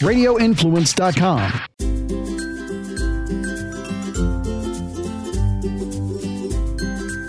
radioinfluence.com. 0.00 1.80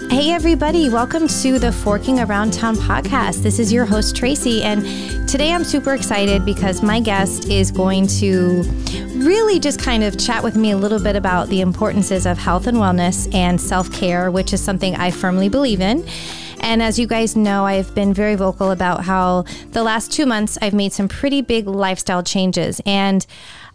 Hey, 0.10 0.32
everybody, 0.32 0.90
welcome 0.90 1.28
to 1.28 1.58
the 1.58 1.72
Forking 1.72 2.20
Around 2.20 2.54
Town 2.54 2.76
podcast. 2.76 3.44
This 3.44 3.60
is 3.60 3.74
your 3.74 3.86
host, 3.86 4.16
Tracy, 4.16 4.62
and 4.62 4.82
today 5.28 5.52
I'm 5.52 5.64
super 5.64 5.94
excited 5.94 6.46
because 6.46 6.82
my 6.82 7.00
guest 7.00 7.50
is 7.50 7.72
going 7.72 8.08
to 8.08 8.64
really 9.16 9.60
just 9.60 9.80
kind 9.80 10.04
of 10.04 10.18
chat 10.18 10.44
with 10.44 10.56
me 10.56 10.72
a 10.72 10.78
little 10.78 11.02
bit 11.02 11.16
about 11.16 11.50
the 11.50 11.62
importances 11.62 12.26
of 12.26 12.38
health 12.38 12.68
and 12.68 12.78
wellness 12.78 13.34
and 13.34 13.60
self 13.60 13.92
care, 13.92 14.32
which 14.32 14.54
is 14.54 14.62
something 14.62 14.96
I 14.96 15.12
firmly 15.12 15.50
believe 15.50 15.82
in. 15.82 16.06
And 16.62 16.82
as 16.82 16.98
you 16.98 17.08
guys 17.08 17.36
know, 17.36 17.66
I've 17.66 17.94
been 17.94 18.14
very 18.14 18.36
vocal 18.36 18.72
about 18.72 19.04
how 19.04 19.46
the 19.72 19.84
last 19.84 20.12
two 20.12 20.26
months 20.26 20.58
I've 20.62 20.74
made 20.74 20.94
some 20.94 21.08
pretty 21.08 21.42
big 21.42 21.68
lifestyle 21.68 22.24
changes. 22.24 22.82
And 22.86 23.26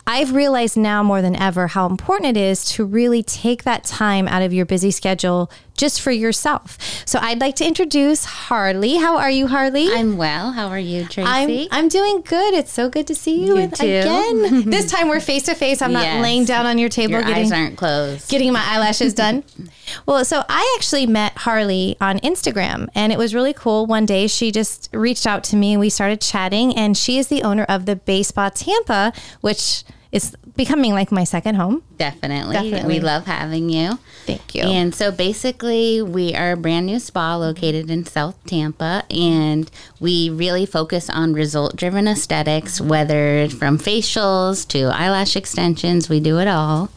I've 0.07 0.34
realized 0.34 0.77
now 0.77 1.02
more 1.02 1.20
than 1.20 1.34
ever 1.34 1.66
how 1.66 1.87
important 1.87 2.37
it 2.37 2.41
is 2.41 2.64
to 2.73 2.84
really 2.84 3.25
take 3.25 3.64
that 3.64 3.83
time 3.83 4.28
out 4.28 4.41
of 4.41 4.52
your 4.52 4.64
busy 4.64 4.92
schedule 4.92 5.51
just 5.77 6.01
for 6.01 6.11
yourself. 6.11 6.79
So 7.07 7.19
I'd 7.21 7.41
like 7.41 7.57
to 7.57 7.66
introduce 7.66 8.25
Harley. 8.25 8.97
How 8.97 9.17
are 9.19 9.30
you, 9.30 9.47
Harley? 9.47 9.89
I'm 9.93 10.17
well. 10.17 10.53
How 10.53 10.69
are 10.69 10.79
you, 10.79 11.05
Tracy? 11.05 11.69
I'm, 11.71 11.84
I'm 11.84 11.89
doing 11.89 12.23
good. 12.23 12.55
It's 12.55 12.73
so 12.73 12.89
good 12.89 13.07
to 13.09 13.15
see 13.15 13.45
you, 13.45 13.57
You 13.59 13.65
again. 13.65 14.70
this 14.70 14.91
time 14.91 15.09
we're 15.09 15.20
face 15.20 15.45
to 15.45 15.55
face. 15.55 15.83
I'm 15.83 15.93
not 15.93 16.05
Yes. 16.05 16.23
laying 16.23 16.45
down 16.45 16.67
on 16.67 16.79
your 16.79 16.89
table 16.89 17.12
Your 17.12 17.23
getting 17.23 17.45
eyes 17.47 17.53
aren't 17.53 17.77
closed. 17.77 18.29
getting 18.29 18.53
my 18.53 18.62
eyelashes 18.65 19.15
done. 19.15 19.45
well, 20.07 20.25
so 20.25 20.43
I 20.48 20.75
actually 20.79 21.07
met 21.07 21.33
Harley 21.39 21.97
on 22.01 22.19
Instagram 22.20 22.89
and 22.95 23.12
it 23.12 23.19
was 23.19 23.34
really 23.34 23.53
cool. 23.53 23.87
One 23.87 24.06
day 24.06 24.27
she 24.27 24.51
just 24.53 24.89
reached 24.93 25.27
out 25.27 25.45
to 25.45 25.56
me 25.56 25.73
and 25.73 25.81
we 25.81 25.91
started 25.91 26.20
chatting 26.20 26.77
and 26.77 26.97
she 26.97 27.19
is 27.19 27.29
the 27.29 27.43
owner 27.43 27.65
of 27.65 27.87
the 27.87 27.97
Bay 27.97 28.23
Spa 28.23 28.48
Tampa, 28.51 29.12
which 29.41 29.84
is 30.12 30.37
becoming 30.56 30.92
like 30.92 31.10
my 31.10 31.24
second 31.24 31.56
home. 31.56 31.83
Definitely. 31.96 32.55
Definitely. 32.55 32.94
We 32.94 33.00
love 33.00 33.27
having 33.27 33.69
you. 33.70 33.98
Thank 34.25 34.55
you. 34.55 34.62
And 34.62 34.94
so 34.94 35.11
basically, 35.11 36.00
we 36.03 36.34
are 36.34 36.53
a 36.53 36.56
brand 36.56 36.86
new 36.86 36.98
spa 36.98 37.36
located 37.36 37.91
in 37.91 38.05
South 38.05 38.36
Tampa, 38.47 39.05
and 39.11 39.70
we 40.00 40.31
really 40.31 40.66
focus 40.66 41.11
on 41.11 41.33
result 41.33 41.77
driven 41.77 42.08
aesthetics, 42.08 42.81
whether 42.81 43.48
from 43.48 43.78
facials 43.78 44.66
to 44.69 44.84
eyelash 44.84 45.36
extensions, 45.36 46.09
we 46.09 46.20
do 46.20 46.38
it 46.38 46.48
all. 46.48 46.91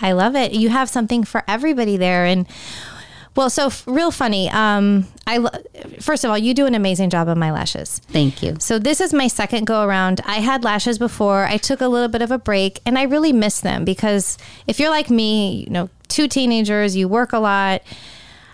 I 0.00 0.12
love 0.12 0.34
it. 0.34 0.52
You 0.52 0.70
have 0.70 0.88
something 0.88 1.24
for 1.24 1.44
everybody 1.46 1.96
there 1.96 2.24
and 2.24 2.46
well, 3.36 3.48
so 3.50 3.66
f- 3.66 3.84
real 3.86 4.10
funny. 4.10 4.50
Um, 4.50 5.06
I 5.26 5.38
lo- 5.38 5.50
first 6.00 6.24
of 6.24 6.30
all, 6.30 6.38
you 6.38 6.52
do 6.54 6.66
an 6.66 6.74
amazing 6.74 7.10
job 7.10 7.28
on 7.28 7.38
my 7.38 7.50
lashes. 7.52 8.00
Thank 8.08 8.42
you. 8.42 8.56
So 8.58 8.78
this 8.78 9.00
is 9.00 9.12
my 9.14 9.28
second 9.28 9.66
go 9.66 9.84
around. 9.84 10.20
I 10.26 10.36
had 10.36 10.64
lashes 10.64 10.98
before. 10.98 11.44
I 11.44 11.56
took 11.56 11.80
a 11.80 11.88
little 11.88 12.08
bit 12.08 12.22
of 12.22 12.30
a 12.30 12.38
break 12.38 12.80
and 12.84 12.98
I 12.98 13.04
really 13.04 13.32
miss 13.32 13.60
them 13.60 13.84
because 13.84 14.36
if 14.66 14.80
you're 14.80 14.90
like 14.90 15.10
me, 15.10 15.64
you 15.64 15.70
know, 15.70 15.88
two 16.08 16.26
teenagers, 16.28 16.96
you 16.96 17.06
work 17.08 17.32
a 17.32 17.38
lot. 17.38 17.82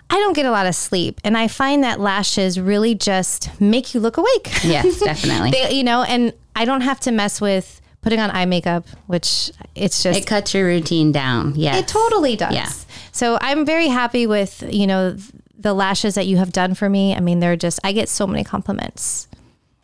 I 0.09 0.15
don't 0.15 0.33
get 0.33 0.45
a 0.45 0.51
lot 0.51 0.67
of 0.67 0.75
sleep 0.75 1.19
and 1.23 1.37
I 1.37 1.47
find 1.49 1.83
that 1.83 1.99
lashes 1.99 2.59
really 2.59 2.95
just 2.95 3.59
make 3.59 3.93
you 3.93 3.99
look 3.99 4.17
awake. 4.17 4.49
Yes, 4.63 4.99
definitely. 5.03 5.51
they, 5.51 5.73
you 5.73 5.83
know, 5.83 6.03
and 6.03 6.31
I 6.55 6.65
don't 6.65 6.81
have 6.81 6.99
to 7.01 7.11
mess 7.11 7.41
with 7.41 7.81
putting 8.01 8.19
on 8.21 8.31
eye 8.31 8.45
makeup, 8.45 8.85
which 9.07 9.51
it's 9.75 10.01
just 10.03 10.19
it 10.19 10.25
cuts 10.27 10.53
your 10.53 10.65
routine 10.65 11.11
down. 11.11 11.53
Yeah, 11.55 11.75
it 11.77 11.87
totally 11.89 12.37
does. 12.37 12.53
Yeah. 12.53 12.69
So 13.17 13.39
I'm 13.41 13.65
very 13.65 13.87
happy 13.87 14.27
with, 14.27 14.63
you 14.69 14.85
know, 14.85 15.17
the 15.57 15.73
lashes 15.73 16.13
that 16.13 16.27
you 16.27 16.37
have 16.37 16.51
done 16.51 16.75
for 16.75 16.87
me. 16.87 17.15
I 17.15 17.19
mean, 17.19 17.39
they're 17.39 17.55
just 17.55 17.79
I 17.83 17.91
get 17.91 18.09
so 18.09 18.27
many 18.27 18.43
compliments. 18.43 19.27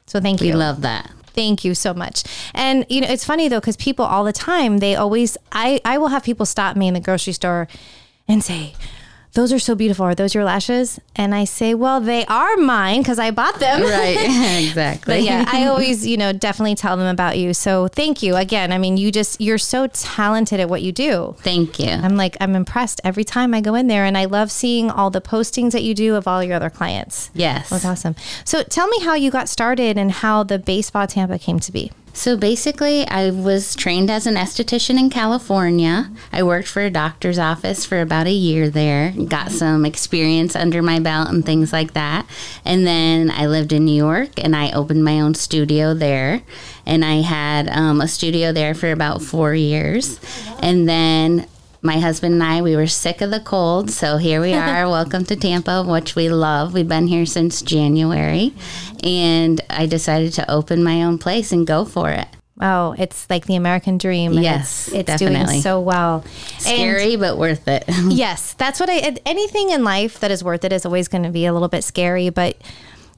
So 0.06 0.20
thank 0.20 0.40
We 0.40 0.48
you. 0.48 0.54
We 0.54 0.60
love 0.60 0.82
that. 0.82 1.10
Thank 1.34 1.66
you 1.66 1.74
so 1.74 1.96
much. 1.96 2.24
And 2.54 2.86
you 2.90 3.02
know, 3.02 3.08
it's 3.08 3.26
funny 3.26 3.48
though 3.48 3.60
cuz 3.60 3.76
people 3.76 4.06
all 4.06 4.24
the 4.24 4.34
time, 4.34 4.78
they 4.78 4.96
always 4.96 5.36
I 5.52 5.82
I 5.84 5.98
will 5.98 6.10
have 6.10 6.24
people 6.24 6.46
stop 6.46 6.78
me 6.78 6.88
in 6.88 6.94
the 6.94 7.00
grocery 7.00 7.34
store 7.34 7.68
and 8.28 8.44
say, 8.44 8.76
"Those 9.34 9.52
are 9.52 9.60
so 9.60 9.76
beautiful. 9.76 10.06
Are 10.06 10.16
those 10.16 10.34
your 10.34 10.44
lashes?" 10.44 11.00
And 11.16 11.34
I 11.34 11.46
say, 11.46 11.74
"Well, 11.74 12.00
they 12.00 12.26
are 12.26 12.58
mine 12.58 13.04
cuz 13.04 13.20
I 13.20 13.32
bought 13.32 13.60
them." 13.60 13.82
Right. 13.82 14.18
exactly. 14.68 15.16
But 15.16 15.24
yeah, 15.24 15.46
I 15.48 15.66
always, 15.68 16.06
you 16.06 16.18
know, 16.18 16.34
definitely 16.34 16.76
tell 16.76 16.98
them 16.98 17.08
about 17.08 17.38
you. 17.38 17.54
So 17.54 17.88
thank 17.88 18.24
you 18.24 18.36
again. 18.36 18.72
I 18.72 18.78
mean, 18.78 18.98
you 18.98 19.12
just 19.12 19.40
you're 19.42 19.58
so 19.58 19.88
talented 19.88 20.60
at 20.60 20.70
what 20.70 20.82
you 20.82 20.92
do. 20.92 21.36
Thank 21.40 21.80
you. 21.80 21.90
I'm 21.90 22.16
like 22.16 22.38
I'm 22.40 22.56
impressed 22.56 23.02
every 23.04 23.24
time 23.24 23.54
I 23.54 23.62
go 23.62 23.76
in 23.76 23.88
there 23.88 24.06
and 24.06 24.18
I 24.18 24.26
love 24.26 24.52
seeing 24.52 24.90
all 24.92 25.10
the 25.10 25.22
postings 25.22 25.72
that 25.72 25.84
you 25.84 25.94
do 25.94 26.16
of 26.16 26.28
all 26.28 26.44
your 26.44 26.56
other 26.56 26.70
clients. 26.70 27.30
Yes. 27.34 27.70
That's 27.70 27.86
awesome. 27.86 28.16
So 28.46 28.64
tell 28.64 28.88
me 28.88 29.00
how 29.02 29.16
you 29.16 29.32
got 29.32 29.50
started 29.50 29.98
and 29.98 30.12
how 30.12 30.44
the 30.44 30.60
Bay 30.60 30.82
Spa 30.82 31.06
Tampa 31.06 31.40
came 31.40 31.60
to 31.60 31.72
be. 31.72 31.92
So 32.16 32.38
basically, 32.38 33.08
I 33.08 33.32
was 33.32 33.76
trained 33.76 34.12
as 34.12 34.28
an 34.28 34.36
esthetician 34.36 35.00
in 35.00 35.10
California. 35.10 36.12
I 36.32 36.44
worked 36.44 36.68
for 36.68 36.84
a 36.84 36.92
doctor's 36.92 37.40
office 37.40 37.86
for 37.86 38.02
about 38.02 38.28
a 38.28 38.32
year 38.32 38.70
there, 38.70 39.12
got 39.12 39.52
some 39.52 39.84
experience 39.84 40.56
under 40.56 40.84
my 40.84 41.00
belt 41.00 41.30
and 41.30 41.44
things 41.44 41.74
like 41.74 41.94
that. 41.94 42.28
And 42.64 42.86
then 42.86 43.32
I 43.32 43.48
lived 43.48 43.74
in 43.74 43.86
New 43.86 43.96
York 43.96 44.30
and 44.38 44.56
I 44.56 44.72
opened 44.72 45.04
my 45.04 45.20
own 45.20 45.34
studio 45.34 45.96
there. 45.96 46.44
And 46.86 47.04
I 47.04 47.22
had 47.22 47.68
um, 47.70 48.00
a 48.00 48.08
studio 48.08 48.52
there 48.52 48.76
for 48.76 48.92
about 48.92 49.24
four 49.24 49.56
years. 49.56 50.20
And 50.62 50.88
then 50.88 51.48
my 51.84 52.00
husband 52.00 52.34
and 52.36 52.44
I, 52.44 52.62
we 52.62 52.78
were 52.78 52.88
sick 52.88 53.20
of 53.20 53.30
the 53.30 53.42
cold, 53.42 53.92
so 53.92 54.16
here 54.16 54.40
we 54.40 54.54
are. 54.54 54.88
Welcome 54.90 55.26
to 55.26 55.36
Tampa, 55.36 55.84
which 55.84 56.16
we 56.16 56.30
love. 56.30 56.74
We've 56.74 56.88
been 56.88 57.08
here 57.08 57.26
since 57.26 57.62
January, 57.62 58.54
and 59.04 59.60
I 59.70 59.86
decided 59.86 60.32
to 60.34 60.50
open 60.50 60.82
my 60.84 61.04
own 61.04 61.18
place 61.18 61.52
and 61.52 61.68
go 61.68 61.84
for 61.84 62.10
it. 62.10 62.28
Oh, 62.62 62.96
it's 62.98 63.30
like 63.30 63.48
the 63.48 63.58
American 63.58 63.98
dream. 63.98 64.32
Yes, 64.34 64.88
it's, 64.94 65.10
it's 65.10 65.20
doing 65.20 65.46
so 65.62 65.82
well. 65.82 66.24
And- 66.26 66.62
Scary, 66.62 67.18
but 67.18 67.38
worth 67.38 67.68
it. 67.68 67.84
yes, 68.08 68.54
that's 68.54 68.80
what 68.80 68.90
I. 68.90 69.18
Anything 69.26 69.72
in 69.72 69.84
life 69.84 70.22
that 70.22 70.32
is 70.32 70.42
worth 70.42 70.64
it 70.64 70.72
is 70.72 70.86
always 70.86 71.10
going 71.10 71.24
to 71.24 71.32
be 71.32 71.46
a 71.46 71.54
little 71.54 71.70
bit 71.70 71.84
scary, 71.84 72.30
but. 72.30 72.58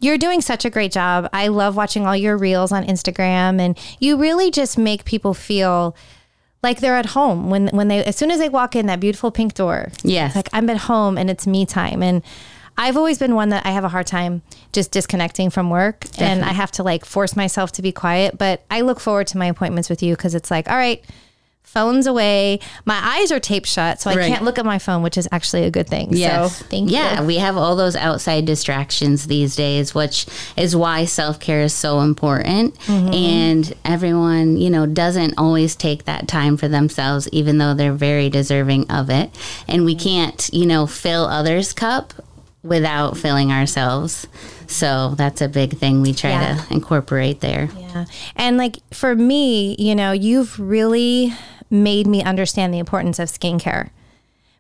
You're 0.02 0.18
doing 0.18 0.42
such 0.42 0.66
a 0.66 0.70
great 0.70 0.92
job. 0.92 1.30
I 1.32 1.48
love 1.48 1.78
watching 1.78 2.06
all 2.06 2.18
your 2.18 2.38
reels 2.38 2.74
on 2.74 2.86
Instagram 2.86 3.62
and 3.62 3.80
you 3.98 4.18
really 4.18 4.52
just 4.52 4.78
make 4.78 5.06
people 5.06 5.34
feel 5.34 5.96
like 6.66 6.82
they're 6.82 6.98
at 6.98 7.06
home 7.06 7.50
when 7.50 7.68
when 7.68 7.88
they 7.88 8.04
as 8.04 8.18
soon 8.18 8.32
as 8.32 8.40
they 8.40 8.50
walk 8.50 8.76
in 8.76 8.88
that 8.88 9.00
beautiful 9.00 9.32
pink 9.32 9.54
door. 9.54 9.92
Yes. 10.04 10.36
Like 10.36 10.50
I'm 10.52 10.70
at 10.70 10.78
home 10.78 11.18
and 11.18 11.30
it's 11.30 11.46
me 11.48 11.66
time 11.66 12.04
and 12.04 12.22
I've 12.78 12.98
always 12.98 13.20
been 13.20 13.36
one 13.36 13.50
that 13.50 13.66
I 13.66 13.72
have 13.72 13.86
a 13.86 13.88
hard 13.88 14.08
time 14.08 14.42
just 14.74 14.92
disconnecting 14.92 15.50
from 15.50 15.70
work 15.70 16.06
and 16.18 16.44
I 16.44 16.52
have 16.52 16.72
to 16.74 16.84
like 16.84 17.06
force 17.06 17.36
myself 17.36 17.72
to 17.74 17.82
be 17.82 17.94
quiet, 17.94 18.38
but 18.38 18.66
I 18.70 18.82
look 18.82 19.00
forward 19.00 19.28
to 19.28 19.38
my 19.38 19.46
appointments 19.46 19.90
with 19.90 20.04
you 20.04 20.14
cuz 20.18 20.36
it's 20.36 20.52
like, 20.52 20.70
all 20.70 20.76
right, 20.76 21.02
phones 21.66 22.08
away. 22.08 22.60
My 22.86 23.00
eyes 23.04 23.32
are 23.32 23.40
taped 23.40 23.68
shut, 23.68 24.00
so 24.00 24.10
I 24.10 24.16
Right. 24.16 24.28
can't 24.32 24.44
look 24.46 24.58
at 24.58 24.66
my 24.66 24.80
phone, 24.80 25.02
which 25.04 25.18
is 25.18 25.28
actually 25.32 25.64
a 25.64 25.72
good 25.72 25.88
thing. 25.88 26.10
Yes. 26.12 26.58
So, 26.58 26.66
thank 26.70 26.90
yeah, 26.90 27.10
you. 27.12 27.16
Yeah, 27.16 27.22
we 27.24 27.36
have 27.38 27.58
all 27.58 27.76
those 27.76 27.96
outside 27.96 28.46
distractions 28.46 29.28
these 29.28 29.56
days, 29.56 29.94
which 29.94 30.26
is 30.56 30.76
why 30.76 31.06
self 31.06 31.40
care 31.40 31.62
is 31.62 31.74
so 31.74 32.00
important. 32.02 32.78
Mm-hmm. 32.86 33.14
And 33.14 33.74
everyone, 33.84 34.58
you 34.58 34.70
know, 34.70 34.86
doesn't 34.86 35.34
always 35.38 35.76
take 35.76 36.06
that 36.06 36.28
time 36.28 36.56
for 36.56 36.68
themselves, 36.68 37.28
even 37.34 37.58
though 37.58 37.74
they're 37.74 37.94
very 37.94 38.30
deserving 38.30 38.90
of 38.90 39.10
it. 39.10 39.30
And 39.68 39.84
we 39.84 39.96
can't, 39.96 40.50
you 40.54 40.66
know, 40.66 40.86
fill 40.88 41.26
others' 41.26 41.74
cup 41.74 42.14
without 42.64 43.18
filling 43.18 43.52
ourselves. 43.52 44.28
So 44.68 45.14
that's 45.18 45.42
a 45.42 45.48
big 45.48 45.78
thing 45.78 46.02
we 46.02 46.14
try 46.14 46.32
Yeah. 46.32 46.56
to 46.68 46.74
incorporate 46.74 47.42
there. 47.42 47.70
Yeah. 47.78 48.06
And 48.36 48.58
like 48.58 48.78
for 48.92 49.14
me, 49.16 49.76
you 49.78 49.94
know, 49.94 50.12
you've 50.14 50.60
really 50.60 51.34
made 51.70 52.08
me 52.08 52.24
understand 52.24 52.74
the 52.74 52.80
importance 52.80 53.20
of 53.20 53.30
skincare. 53.30 53.90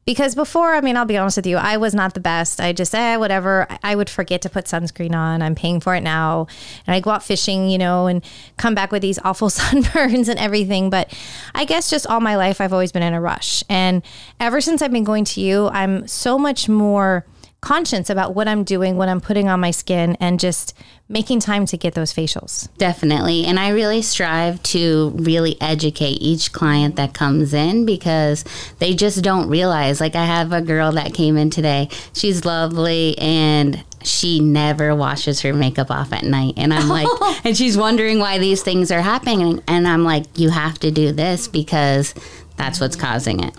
Because 0.06 0.36
before, 0.36 0.76
I 0.76 0.82
mean, 0.82 0.98
I'll 0.98 1.06
be 1.06 1.18
honest 1.18 1.36
with 1.38 1.48
you, 1.48 1.58
I 1.58 1.78
was 1.78 1.96
not 1.96 2.14
the 2.14 2.20
best. 2.20 2.62
I 2.62 2.74
just, 2.74 2.94
eh, 2.94 3.16
whatever. 3.16 3.66
I- 3.72 3.80
I 3.84 3.96
would 3.96 4.08
forget 4.08 4.40
to 4.44 4.50
put 4.50 4.66
sunscreen 4.66 5.16
on. 5.16 5.42
I'm 5.42 5.56
paying 5.56 5.80
for 5.80 5.96
it 5.96 6.02
now. 6.04 6.46
And 6.86 6.94
I 6.94 7.00
go 7.00 7.10
out 7.10 7.24
fishing, 7.24 7.72
you 7.72 7.80
know, 7.80 8.06
and 8.06 8.24
come 8.56 8.76
back 8.76 8.92
with 8.92 9.02
these 9.02 9.18
awful 9.24 9.50
sunburns 9.50 10.30
and 10.30 10.38
everything. 10.38 10.92
But 10.92 11.12
I 11.56 11.66
guess 11.66 11.90
just 11.90 12.06
all 12.06 12.20
my 12.20 12.36
life, 12.36 12.62
I've 12.62 12.72
always 12.74 12.92
been 12.92 13.02
in 13.02 13.16
a 13.16 13.22
rush. 13.22 13.64
And 13.68 14.04
ever 14.40 14.62
since 14.62 14.84
I've 14.84 14.92
been 14.92 15.04
going 15.04 15.26
to 15.26 15.42
you, 15.42 15.70
I'm 15.70 16.08
so 16.08 16.38
much 16.38 16.70
more 16.70 17.26
conscious 17.66 18.12
about 18.12 18.36
what 18.36 18.48
I'm 18.48 18.64
doing, 18.64 18.96
what 18.96 19.10
I'm 19.10 19.20
putting 19.20 19.50
on 19.50 19.60
my 19.60 19.72
skin, 19.72 20.16
and 20.20 20.40
just 20.40 20.78
making 21.10 21.40
time 21.40 21.66
to 21.66 21.78
get 21.78 21.96
those 21.96 22.14
facials. 22.14 22.70
Definitely. 22.78 23.44
And 23.46 23.60
I 23.60 23.70
really 23.70 24.04
strive 24.04 24.62
to 24.64 25.12
really 25.16 25.60
educate 25.60 26.22
each 26.22 26.52
client 26.54 26.96
that 26.96 27.16
comes 27.16 27.54
in 27.56 27.86
because 27.86 28.46
they 28.78 28.94
just 28.94 29.24
don't 29.24 29.50
realize. 29.50 30.00
Like, 30.00 30.16
I 30.16 30.26
have 30.26 30.54
a 30.54 30.62
girl 30.62 30.92
that 30.92 31.16
came 31.16 31.38
in 31.38 31.50
today. 31.50 31.90
She's 32.14 32.46
lovely 32.46 33.18
and 33.18 33.84
she 34.04 34.40
never 34.40 34.96
washes 34.96 35.42
her 35.42 35.52
makeup 35.52 35.90
off 35.90 36.14
at 36.14 36.24
night. 36.24 36.54
And 36.58 36.72
I'm 36.72 36.88
like, 36.88 37.08
and 37.44 37.58
she's 37.58 37.76
wondering 37.76 38.20
why 38.20 38.38
these 38.38 38.62
things 38.62 38.92
are 38.92 39.02
happening. 39.02 39.64
And 39.68 39.88
I'm 39.88 40.04
like, 40.04 40.26
you 40.38 40.52
have 40.52 40.78
to 40.80 40.92
do 40.92 41.12
this 41.12 41.48
because 41.48 42.14
that's 42.58 42.80
what's 42.80 42.96
causing 42.96 43.44
it. 43.44 43.56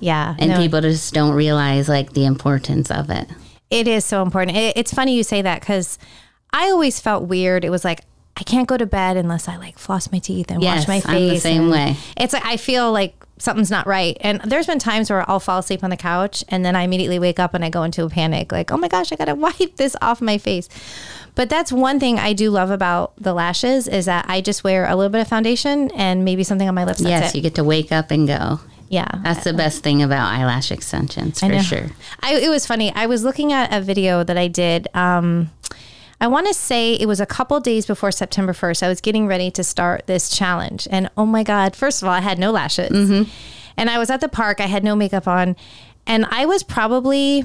Yeah. 0.00 0.34
And 0.38 0.50
no. 0.50 0.56
people 0.58 0.80
just 0.80 1.12
don't 1.14 1.34
realize 1.34 1.88
like 1.88 2.12
the 2.12 2.24
importance 2.24 2.90
of 2.90 3.10
it. 3.10 3.28
It 3.70 3.88
is 3.88 4.04
so 4.04 4.22
important. 4.22 4.56
It, 4.56 4.76
it's 4.76 4.92
funny 4.92 5.16
you 5.16 5.22
say 5.24 5.42
that 5.42 5.60
because 5.60 5.98
I 6.52 6.70
always 6.70 7.00
felt 7.00 7.24
weird. 7.24 7.64
It 7.64 7.70
was 7.70 7.84
like 7.84 8.00
I 8.36 8.42
can't 8.42 8.66
go 8.68 8.76
to 8.76 8.86
bed 8.86 9.16
unless 9.16 9.48
I 9.48 9.56
like 9.56 9.78
floss 9.78 10.10
my 10.10 10.18
teeth 10.18 10.50
and 10.50 10.62
Yes, 10.62 10.86
wash 10.86 10.88
my 10.88 10.94
I'm 11.12 11.18
face. 11.18 11.32
the 11.32 11.40
same 11.40 11.70
way. 11.70 11.96
It's 12.16 12.32
like 12.32 12.44
I 12.44 12.56
feel 12.56 12.92
like 12.92 13.14
something's 13.38 13.70
not 13.70 13.86
right. 13.86 14.16
And 14.20 14.40
there's 14.42 14.66
been 14.66 14.78
times 14.78 15.10
where 15.10 15.28
I'll 15.28 15.40
fall 15.40 15.58
asleep 15.58 15.82
on 15.84 15.90
the 15.90 15.96
couch 15.96 16.44
and 16.48 16.64
then 16.64 16.76
I 16.76 16.82
immediately 16.82 17.18
wake 17.18 17.38
up 17.38 17.54
and 17.54 17.64
I 17.64 17.70
go 17.70 17.82
into 17.82 18.04
a 18.04 18.08
panic, 18.10 18.52
like, 18.52 18.70
oh 18.70 18.76
my 18.76 18.88
gosh, 18.88 19.12
I 19.12 19.16
gotta 19.16 19.34
wipe 19.36 19.76
this 19.76 19.96
off 20.02 20.20
my 20.20 20.38
face. 20.38 20.68
But 21.36 21.48
that's 21.50 21.72
one 21.72 21.98
thing 21.98 22.18
I 22.18 22.32
do 22.32 22.50
love 22.50 22.70
about 22.70 23.12
the 23.16 23.34
lashes 23.34 23.88
is 23.88 24.04
that 24.06 24.26
I 24.28 24.40
just 24.40 24.62
wear 24.62 24.86
a 24.86 24.94
little 24.94 25.10
bit 25.10 25.20
of 25.20 25.28
foundation 25.28 25.90
and 25.92 26.24
maybe 26.24 26.44
something 26.44 26.68
on 26.68 26.74
my 26.76 26.84
lips. 26.84 27.00
Yes, 27.00 27.30
it. 27.34 27.36
you 27.36 27.42
get 27.42 27.56
to 27.56 27.64
wake 27.64 27.90
up 27.90 28.10
and 28.12 28.28
go. 28.28 28.60
Yeah. 28.88 29.08
That's 29.22 29.44
the 29.44 29.52
best 29.52 29.82
thing 29.82 30.02
about 30.02 30.32
eyelash 30.32 30.70
extensions 30.70 31.40
for 31.40 31.58
sure. 31.60 31.86
I, 32.20 32.34
it 32.34 32.48
was 32.48 32.66
funny. 32.66 32.92
I 32.94 33.06
was 33.06 33.24
looking 33.24 33.52
at 33.52 33.72
a 33.72 33.80
video 33.80 34.24
that 34.24 34.36
I 34.36 34.48
did. 34.48 34.88
Um, 34.94 35.50
I 36.20 36.26
want 36.26 36.46
to 36.46 36.54
say 36.54 36.94
it 36.94 37.06
was 37.06 37.20
a 37.20 37.26
couple 37.26 37.58
days 37.60 37.86
before 37.86 38.12
September 38.12 38.52
1st. 38.52 38.82
I 38.82 38.88
was 38.88 39.00
getting 39.00 39.26
ready 39.26 39.50
to 39.52 39.64
start 39.64 40.06
this 40.06 40.30
challenge. 40.34 40.88
And 40.90 41.10
oh 41.16 41.26
my 41.26 41.42
God, 41.42 41.74
first 41.76 42.02
of 42.02 42.08
all, 42.08 42.14
I 42.14 42.20
had 42.20 42.38
no 42.38 42.50
lashes. 42.50 42.90
And 43.76 43.90
I 43.90 43.98
was 43.98 44.10
at 44.10 44.20
the 44.20 44.28
park, 44.28 44.60
I 44.60 44.66
had 44.66 44.84
no 44.84 44.94
makeup 44.94 45.26
on. 45.26 45.56
And 46.06 46.24
I 46.26 46.46
was 46.46 46.62
probably 46.62 47.44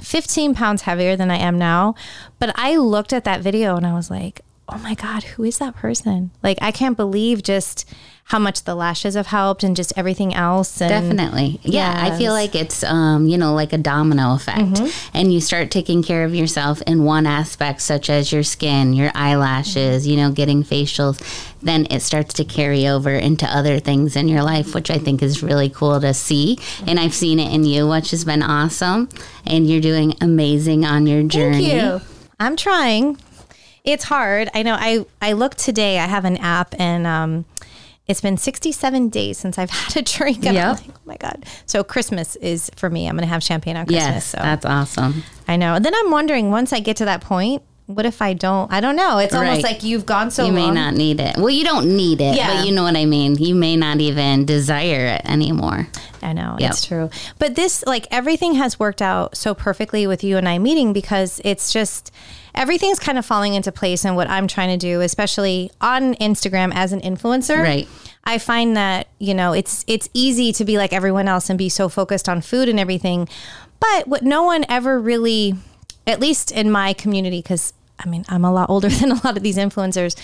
15 0.00 0.54
pounds 0.54 0.82
heavier 0.82 1.16
than 1.16 1.30
I 1.30 1.36
am 1.36 1.58
now. 1.58 1.94
But 2.38 2.52
I 2.56 2.76
looked 2.76 3.12
at 3.12 3.24
that 3.24 3.40
video 3.40 3.76
and 3.76 3.86
I 3.86 3.94
was 3.94 4.10
like, 4.10 4.42
oh 4.72 4.78
my 4.78 4.94
God, 4.94 5.22
who 5.22 5.44
is 5.44 5.58
that 5.58 5.76
person? 5.76 6.30
Like, 6.42 6.58
I 6.60 6.70
can't 6.70 6.96
believe 6.96 7.42
just 7.42 7.88
how 8.24 8.38
much 8.38 8.62
the 8.62 8.76
lashes 8.76 9.16
have 9.16 9.26
helped 9.26 9.64
and 9.64 9.74
just 9.74 9.92
everything 9.96 10.32
else. 10.32 10.80
And 10.80 10.88
Definitely. 10.88 11.58
Yeah, 11.64 11.92
I 11.98 12.16
feel 12.16 12.32
like 12.32 12.54
it's 12.54 12.84
um, 12.84 13.26
you 13.26 13.36
know, 13.36 13.54
like 13.54 13.72
a 13.72 13.78
domino 13.78 14.34
effect. 14.34 14.80
And 15.12 15.32
you 15.32 15.40
start 15.40 15.72
taking 15.72 16.04
care 16.04 16.24
of 16.24 16.32
yourself 16.32 16.80
in 16.82 17.02
one 17.02 17.26
aspect 17.26 17.80
such 17.80 18.08
as 18.08 18.30
your 18.30 18.44
skin, 18.44 18.92
your 18.92 19.10
eyelashes, 19.16 20.06
you 20.06 20.16
know, 20.16 20.30
getting 20.30 20.62
facials, 20.62 21.20
then 21.60 21.88
it 21.90 22.02
starts 22.02 22.32
to 22.34 22.44
carry 22.44 22.86
over 22.86 23.10
into 23.10 23.46
other 23.46 23.80
things 23.80 24.14
in 24.14 24.28
your 24.28 24.44
life, 24.44 24.76
which 24.76 24.92
I 24.92 24.98
think 24.98 25.22
is 25.24 25.42
really 25.42 25.68
cool 25.68 26.00
to 26.00 26.14
see. 26.14 26.56
And 26.86 27.00
I've 27.00 27.14
seen 27.14 27.40
it 27.40 27.52
in 27.52 27.64
you, 27.64 27.88
which 27.88 28.12
has 28.12 28.24
been 28.24 28.44
awesome. 28.44 29.08
And 29.44 29.68
you're 29.68 29.80
doing 29.80 30.14
amazing 30.20 30.84
on 30.84 31.08
your 31.08 31.24
journey. 31.24 31.68
Thank 31.68 31.82
you. 31.82 32.00
I'm 32.38 32.54
trying. 32.56 33.18
It's 33.84 34.04
hard. 34.04 34.48
I 34.54 34.62
know. 34.62 34.74
I 34.78 35.04
I 35.22 35.32
looked 35.32 35.58
today. 35.58 35.98
I 35.98 36.06
have 36.06 36.24
an 36.24 36.36
app, 36.38 36.74
and 36.78 37.06
um, 37.06 37.44
it's 38.06 38.20
been 38.20 38.36
67 38.36 39.08
days 39.08 39.38
since 39.38 39.58
I've 39.58 39.70
had 39.80 39.96
a 39.96 40.02
drink. 40.02 40.38
And 40.38 40.48
I'm 40.48 40.54
Yep. 40.54 40.76
like, 40.86 40.96
oh 40.96 41.00
my 41.06 41.16
god. 41.16 41.46
So 41.66 41.82
Christmas 41.82 42.36
is 42.36 42.70
for 42.76 42.90
me. 42.90 43.08
I'm 43.08 43.14
going 43.16 43.22
to 43.26 43.32
have 43.32 43.42
champagne 43.42 43.76
on 43.76 43.86
Christmas. 43.86 44.04
Yes, 44.14 44.26
so 44.26 44.38
that's 44.38 44.66
awesome. 44.66 45.22
I 45.48 45.56
know. 45.56 45.74
And 45.74 45.84
then 45.84 45.94
I'm 45.96 46.10
wondering, 46.10 46.50
once 46.50 46.72
I 46.72 46.80
get 46.80 46.96
to 46.98 47.04
that 47.06 47.20
point, 47.22 47.62
what 47.86 48.06
if 48.06 48.22
I 48.22 48.34
don't? 48.34 48.70
I 48.72 48.80
don't 48.80 48.94
know. 48.96 49.18
It's 49.18 49.34
almost 49.34 49.64
Right. 49.64 49.72
like 49.72 49.82
you've 49.82 50.06
gone 50.06 50.30
so 50.30 50.46
You 50.46 50.52
may 50.52 50.62
long. 50.66 50.74
not 50.74 50.94
need 50.94 51.18
it. 51.18 51.36
Well, 51.36 51.50
you 51.50 51.64
don't 51.64 51.96
need 51.96 52.20
it, 52.20 52.36
Yeah. 52.36 52.54
but 52.58 52.66
you 52.66 52.72
know 52.72 52.84
what 52.84 52.96
I 52.96 53.04
mean. 53.04 53.34
You 53.36 53.54
may 53.56 53.74
not 53.76 54.00
even 54.00 54.44
desire 54.44 55.06
it 55.06 55.22
anymore. 55.24 55.88
I 56.22 56.32
know 56.32 56.54
Yep. 56.60 56.70
it's 56.70 56.84
true. 56.84 57.10
But 57.40 57.56
this, 57.56 57.82
like, 57.86 58.06
everything 58.12 58.54
has 58.54 58.78
worked 58.78 59.02
out 59.02 59.36
so 59.36 59.54
perfectly 59.54 60.06
with 60.06 60.22
you 60.22 60.36
and 60.36 60.48
I 60.48 60.58
meeting 60.58 60.92
because 60.92 61.40
it's 61.44 61.72
just 61.72 62.12
everything's 62.54 62.98
kind 62.98 63.18
of 63.18 63.26
falling 63.26 63.54
into 63.54 63.72
place 63.72 64.04
and 64.04 64.16
what 64.16 64.28
I'm 64.28 64.46
trying 64.46 64.68
to 64.68 64.76
do, 64.76 65.00
especially 65.00 65.70
on 65.80 66.14
Instagram 66.16 66.72
as 66.74 66.92
an 66.92 67.00
influencer. 67.00 67.62
Right. 67.62 67.88
I 68.24 68.38
find 68.38 68.76
that 68.76 69.08
you 69.18 69.34
know 69.34 69.52
it's 69.52 69.84
it's 69.86 70.08
easy 70.14 70.52
to 70.52 70.64
be 70.64 70.76
like 70.76 70.92
everyone 70.92 71.28
else 71.28 71.48
and 71.48 71.58
be 71.58 71.68
so 71.68 71.88
focused 71.88 72.28
on 72.28 72.40
food 72.40 72.68
and 72.68 72.78
everything, 72.78 73.28
but 73.78 74.06
what 74.06 74.22
no 74.22 74.42
one 74.42 74.64
ever 74.68 75.00
really, 75.00 75.54
at 76.06 76.20
least 76.20 76.50
in 76.50 76.70
my 76.70 76.92
community, 76.92 77.40
because 77.40 77.72
I 77.98 78.08
mean 78.08 78.24
I'm 78.28 78.44
a 78.44 78.52
lot 78.52 78.70
older 78.70 78.88
than 79.00 79.12
a 79.12 79.20
lot 79.24 79.36
of 79.36 79.42
these 79.42 79.56
influencers, 79.56 80.16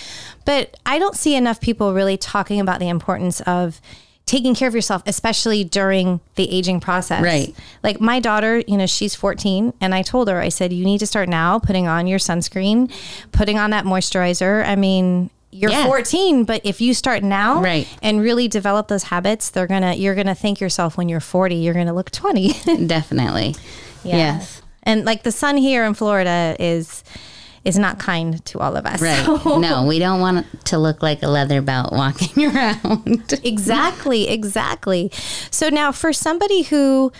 but 0.44 0.76
I 0.84 0.98
don't 0.98 1.16
see 1.16 1.34
enough 1.34 1.60
people 1.60 1.94
really 1.94 2.16
talking 2.16 2.60
about 2.60 2.80
the 2.80 2.88
importance 2.88 3.40
of 3.42 3.80
taking 4.26 4.54
care 4.56 4.66
of 4.66 4.74
yourself, 4.74 5.02
especially 5.06 5.62
during 5.62 6.18
the 6.34 6.50
aging 6.52 6.80
process. 6.80 7.22
Right. 7.22 7.54
Like 7.84 8.00
my 8.00 8.18
daughter, 8.18 8.58
you 8.66 8.76
know, 8.76 8.86
she's 8.86 9.14
14, 9.14 9.72
and 9.80 9.94
I 9.94 10.02
told 10.02 10.28
her, 10.28 10.40
I 10.40 10.48
said, 10.48 10.72
you 10.72 10.84
need 10.84 10.98
to 10.98 11.06
start 11.06 11.28
now 11.28 11.60
putting 11.60 11.86
on 11.86 12.08
your 12.08 12.18
sunscreen, 12.18 12.92
putting 13.30 13.56
on 13.56 13.70
that 13.70 13.84
moisturizer. 13.84 14.66
I 14.66 14.74
mean, 14.74 15.30
you're 15.52 15.70
Yeah. 15.70 15.84
14, 15.86 16.42
but 16.44 16.60
if 16.64 16.80
you 16.80 16.92
start 16.92 17.22
now 17.22 17.62
Right. 17.62 17.86
and 18.02 18.20
really 18.20 18.48
develop 18.48 18.88
those 18.88 19.04
habits, 19.04 19.48
they're 19.50 19.68
gonna 19.68 19.94
you're 19.94 20.16
gonna 20.16 20.34
thank 20.34 20.60
yourself 20.60 20.98
when 20.98 21.08
you're 21.08 21.20
40. 21.20 21.54
You're 21.54 21.72
gonna 21.74 21.94
look 21.94 22.10
20. 22.10 22.52
Definitely. 22.86 23.54
Yes. 24.04 24.60
And 24.82 25.04
like 25.04 25.22
the 25.22 25.32
sun 25.32 25.56
here 25.56 25.84
in 25.84 25.94
Florida 25.94 26.56
is 26.58 27.04
is 27.66 27.76
not 27.78 27.98
kind 27.98 28.42
to 28.46 28.60
all 28.60 28.76
of 28.76 28.86
us. 28.86 29.02
Right. 29.02 29.24
So- 29.42 29.58
No, 29.58 29.84
we 29.84 29.98
don't 29.98 30.20
want 30.20 30.46
to 30.66 30.78
look 30.78 31.02
like 31.02 31.22
a 31.22 31.28
leather 31.28 31.60
belt 31.60 31.92
walking 31.92 32.46
around. 32.56 33.40
exactly, 33.42 34.28
exactly. 34.28 35.10
So 35.50 35.68
now 35.68 35.90
for 35.92 36.12
somebody 36.12 36.62
who 36.62 37.12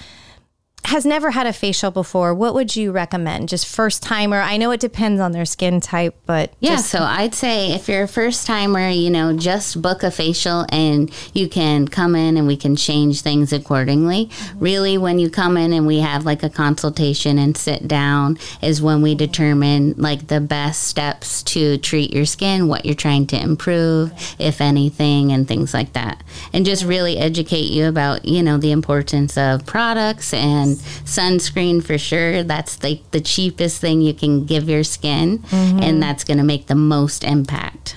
has 0.86 1.04
never 1.04 1.32
had 1.32 1.48
a 1.48 1.52
facial 1.52 1.90
before, 1.90 2.32
what 2.32 2.54
would 2.54 2.76
you 2.76 2.92
recommend? 2.92 3.48
Just 3.48 3.66
first 3.66 4.04
timer? 4.04 4.40
I 4.40 4.56
know 4.56 4.70
it 4.70 4.78
depends 4.78 5.20
on 5.20 5.32
their 5.32 5.44
skin 5.44 5.80
type, 5.80 6.14
but 6.26 6.52
Yeah, 6.60 6.76
just 6.76 6.90
so 6.90 7.00
I'd 7.00 7.34
say 7.34 7.72
if 7.72 7.88
you're 7.88 8.04
a 8.04 8.08
first 8.08 8.46
timer, 8.46 8.88
you 8.88 9.10
know, 9.10 9.36
just 9.36 9.82
book 9.82 10.04
a 10.04 10.12
facial 10.12 10.64
and 10.70 11.10
you 11.34 11.48
can 11.48 11.88
come 11.88 12.14
in 12.14 12.36
and 12.36 12.46
we 12.46 12.56
can 12.56 12.76
change 12.76 13.22
things 13.22 13.52
accordingly. 13.52 14.26
Mm-hmm. 14.26 14.58
Really, 14.60 14.98
when 14.98 15.18
you 15.18 15.28
come 15.28 15.56
in 15.56 15.72
and 15.72 15.88
we 15.88 15.98
have 15.98 16.24
like 16.24 16.44
a 16.44 16.50
consultation 16.50 17.36
and 17.36 17.56
sit 17.56 17.88
down, 17.88 18.38
is 18.62 18.80
when 18.80 19.02
we 19.02 19.16
determine 19.16 19.94
like 19.96 20.28
the 20.28 20.40
best 20.40 20.84
steps 20.84 21.42
to 21.42 21.78
treat 21.78 22.14
your 22.14 22.26
skin, 22.26 22.68
what 22.68 22.86
you're 22.86 22.94
trying 22.94 23.26
to 23.26 23.40
improve, 23.40 24.12
if 24.38 24.60
anything, 24.60 25.32
and 25.32 25.48
things 25.48 25.74
like 25.74 25.94
that. 25.94 26.22
And 26.52 26.64
just 26.64 26.84
really 26.84 27.18
educate 27.18 27.72
you 27.72 27.86
about, 27.86 28.24
you 28.24 28.42
know, 28.42 28.56
the 28.56 28.70
importance 28.70 29.36
of 29.36 29.66
products 29.66 30.32
and 30.32 30.75
sunscreen 31.04 31.82
for 31.84 31.98
sure. 31.98 32.42
That's 32.42 32.82
like 32.82 33.10
the 33.10 33.20
cheapest 33.20 33.80
thing 33.80 34.00
you 34.00 34.14
can 34.14 34.44
give 34.44 34.68
your 34.68 34.84
skin, 34.84 35.42
and 35.52 36.02
that's 36.02 36.24
going 36.24 36.38
to 36.38 36.44
make 36.44 36.66
the 36.66 36.74
most 36.74 37.24
impact. 37.24 37.96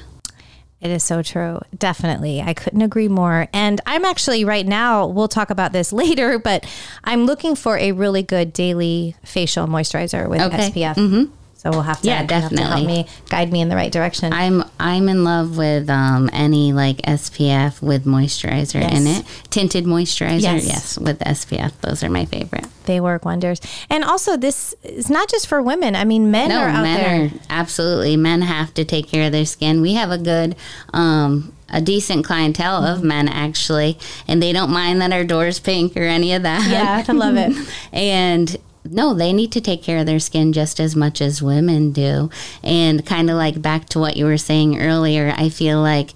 It 0.81 0.91
is 0.91 1.03
so 1.03 1.21
true. 1.21 1.59
Definitely. 1.77 2.41
I 2.41 2.53
couldn't 2.53 2.81
agree 2.81 3.09
more. 3.09 3.49
And 3.51 3.81
I'm 3.85 4.05
actually 4.05 4.45
right 4.45 4.65
now, 4.65 5.07
we'll 5.07 5.27
talk 5.27 5.49
about 5.49 5.73
this 5.73 5.91
later, 6.03 6.39
but 6.39 6.65
I'm 7.03 7.25
looking 7.25 7.55
for 7.55 7.77
a 7.77 7.91
really 7.91 8.23
good 8.23 8.53
daily 8.53 9.15
facial 9.25 9.67
moisturizer 9.67 10.29
with 10.29 10.39
Okay. 10.39 10.69
SPF. 10.69 10.95
Mm-hmm. 10.95 11.33
So 11.59 11.69
we'll 11.71 11.81
have 11.81 11.99
to, 12.03 12.07
Yeah, 12.07 12.19
have 12.31 12.49
to 12.55 12.63
help 12.63 12.85
me 12.85 13.05
guide 13.27 13.51
me 13.51 13.59
in 13.59 13.67
the 13.67 13.75
right 13.75 13.91
direction. 13.91 14.31
I'm 14.31 14.63
I'm 14.79 15.09
in 15.09 15.25
love 15.25 15.57
with 15.57 15.89
um, 15.89 16.29
any 16.31 16.71
like 16.71 16.99
SPF 17.01 17.81
with 17.81 18.05
moisturizer 18.05 18.81
in 18.81 19.05
it, 19.05 19.25
tinted 19.49 19.83
moisturizer. 19.83 20.41
Yes. 20.41 20.65
Yes. 20.65 20.97
with 20.97 21.19
SPF. 21.19 21.73
Those 21.81 22.01
are 22.01 22.09
my 22.09 22.23
favorite. 22.23 22.65
they 22.85 23.01
work 23.01 23.25
wonders. 23.25 23.59
And 23.89 24.05
also, 24.05 24.37
this 24.37 24.73
is 24.83 25.09
not 25.09 25.29
just 25.29 25.47
for 25.47 25.61
women. 25.61 25.97
I 25.97 26.05
mean, 26.05 26.31
men 26.31 26.47
No, 26.47 26.59
are 26.61 26.69
out 26.69 26.83
men 26.83 26.97
there. 26.97 27.25
are 27.25 27.41
absolutely 27.49 28.15
men 28.15 28.41
have 28.43 28.73
to 28.75 28.85
take 28.85 29.09
care 29.09 29.25
of 29.25 29.33
their 29.33 29.45
skin. 29.45 29.81
We 29.81 29.95
have 29.95 30.11
a 30.11 30.17
good 30.17 30.55
um 30.93 31.51
a 31.71 31.81
decent 31.81 32.23
clientele 32.25 32.85
of 32.85 33.03
men 33.03 33.27
actually, 33.27 33.99
and 34.29 34.41
they 34.41 34.53
don't 34.53 34.71
mind 34.71 35.01
that 35.01 35.11
our 35.11 35.25
door's 35.25 35.59
pink 35.59 35.97
or 35.97 36.03
any 36.03 36.31
of 36.33 36.43
that. 36.43 36.67
Yeah, 36.71 37.03
I 37.05 37.11
love 37.11 37.35
it. 37.35 37.51
and 37.91 38.57
no, 38.91 39.13
they 39.13 39.33
need 39.33 39.51
to 39.53 39.61
take 39.61 39.83
care 39.83 39.99
of 39.99 40.05
their 40.05 40.19
skin 40.19 40.53
just 40.53 40.79
as 40.79 40.95
much 40.95 41.21
as 41.21 41.41
women 41.41 41.91
do. 41.91 42.29
And 42.63 43.05
kind 43.05 43.29
of 43.29 43.37
like 43.37 43.61
back 43.61 43.87
to 43.89 43.99
what 43.99 44.17
you 44.17 44.25
were 44.25 44.37
saying 44.37 44.79
earlier, 44.81 45.33
I 45.35 45.49
feel 45.49 45.81
like 45.81 46.11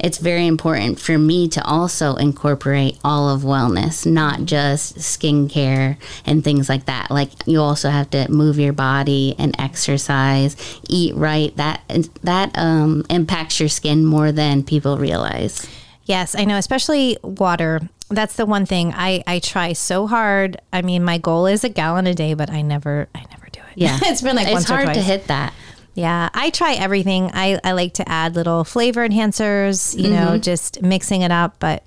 it's 0.00 0.18
very 0.18 0.46
important 0.46 1.00
for 1.00 1.18
me 1.18 1.48
to 1.48 1.64
also 1.64 2.14
incorporate 2.14 2.98
all 3.02 3.28
of 3.28 3.42
wellness, 3.42 4.06
not 4.06 4.44
just 4.44 4.98
skincare 4.98 5.96
and 6.24 6.44
things 6.44 6.68
like 6.68 6.86
that. 6.86 7.10
Like 7.10 7.30
you 7.46 7.60
also 7.60 7.90
have 7.90 8.10
to 8.10 8.30
move 8.30 8.58
your 8.58 8.72
body 8.72 9.34
and 9.38 9.58
exercise, 9.58 10.56
eat 10.88 11.14
right. 11.16 11.56
That 11.56 11.82
that 12.22 12.56
um, 12.56 13.04
impacts 13.10 13.58
your 13.58 13.68
skin 13.68 14.04
more 14.04 14.30
than 14.30 14.62
people 14.62 14.98
realize. 14.98 15.68
Yes, 16.04 16.34
I 16.34 16.44
know, 16.44 16.56
especially 16.56 17.18
water. 17.22 17.80
That's 18.10 18.36
the 18.36 18.46
one 18.46 18.64
thing 18.64 18.92
I, 18.94 19.22
I 19.26 19.38
try 19.38 19.74
so 19.74 20.06
hard. 20.06 20.60
I 20.72 20.82
mean, 20.82 21.04
my 21.04 21.18
goal 21.18 21.46
is 21.46 21.62
a 21.64 21.68
gallon 21.68 22.06
a 22.06 22.14
day, 22.14 22.34
but 22.34 22.50
I 22.50 22.62
never 22.62 23.08
I 23.14 23.20
never 23.30 23.48
do 23.52 23.60
it. 23.60 23.76
Yeah, 23.76 23.98
it's 24.02 24.22
been 24.22 24.36
like 24.36 24.48
it's 24.48 24.68
hard 24.68 24.94
to 24.94 25.02
hit 25.02 25.26
that. 25.26 25.52
Yeah, 25.98 26.28
I 26.32 26.50
try 26.50 26.74
everything. 26.74 27.32
I, 27.34 27.58
I 27.64 27.72
like 27.72 27.94
to 27.94 28.08
add 28.08 28.36
little 28.36 28.62
flavor 28.62 29.06
enhancers, 29.06 30.00
you 30.00 30.10
know, 30.10 30.38
just 30.38 30.80
mixing 30.80 31.22
it 31.22 31.32
up. 31.32 31.56
But 31.58 31.82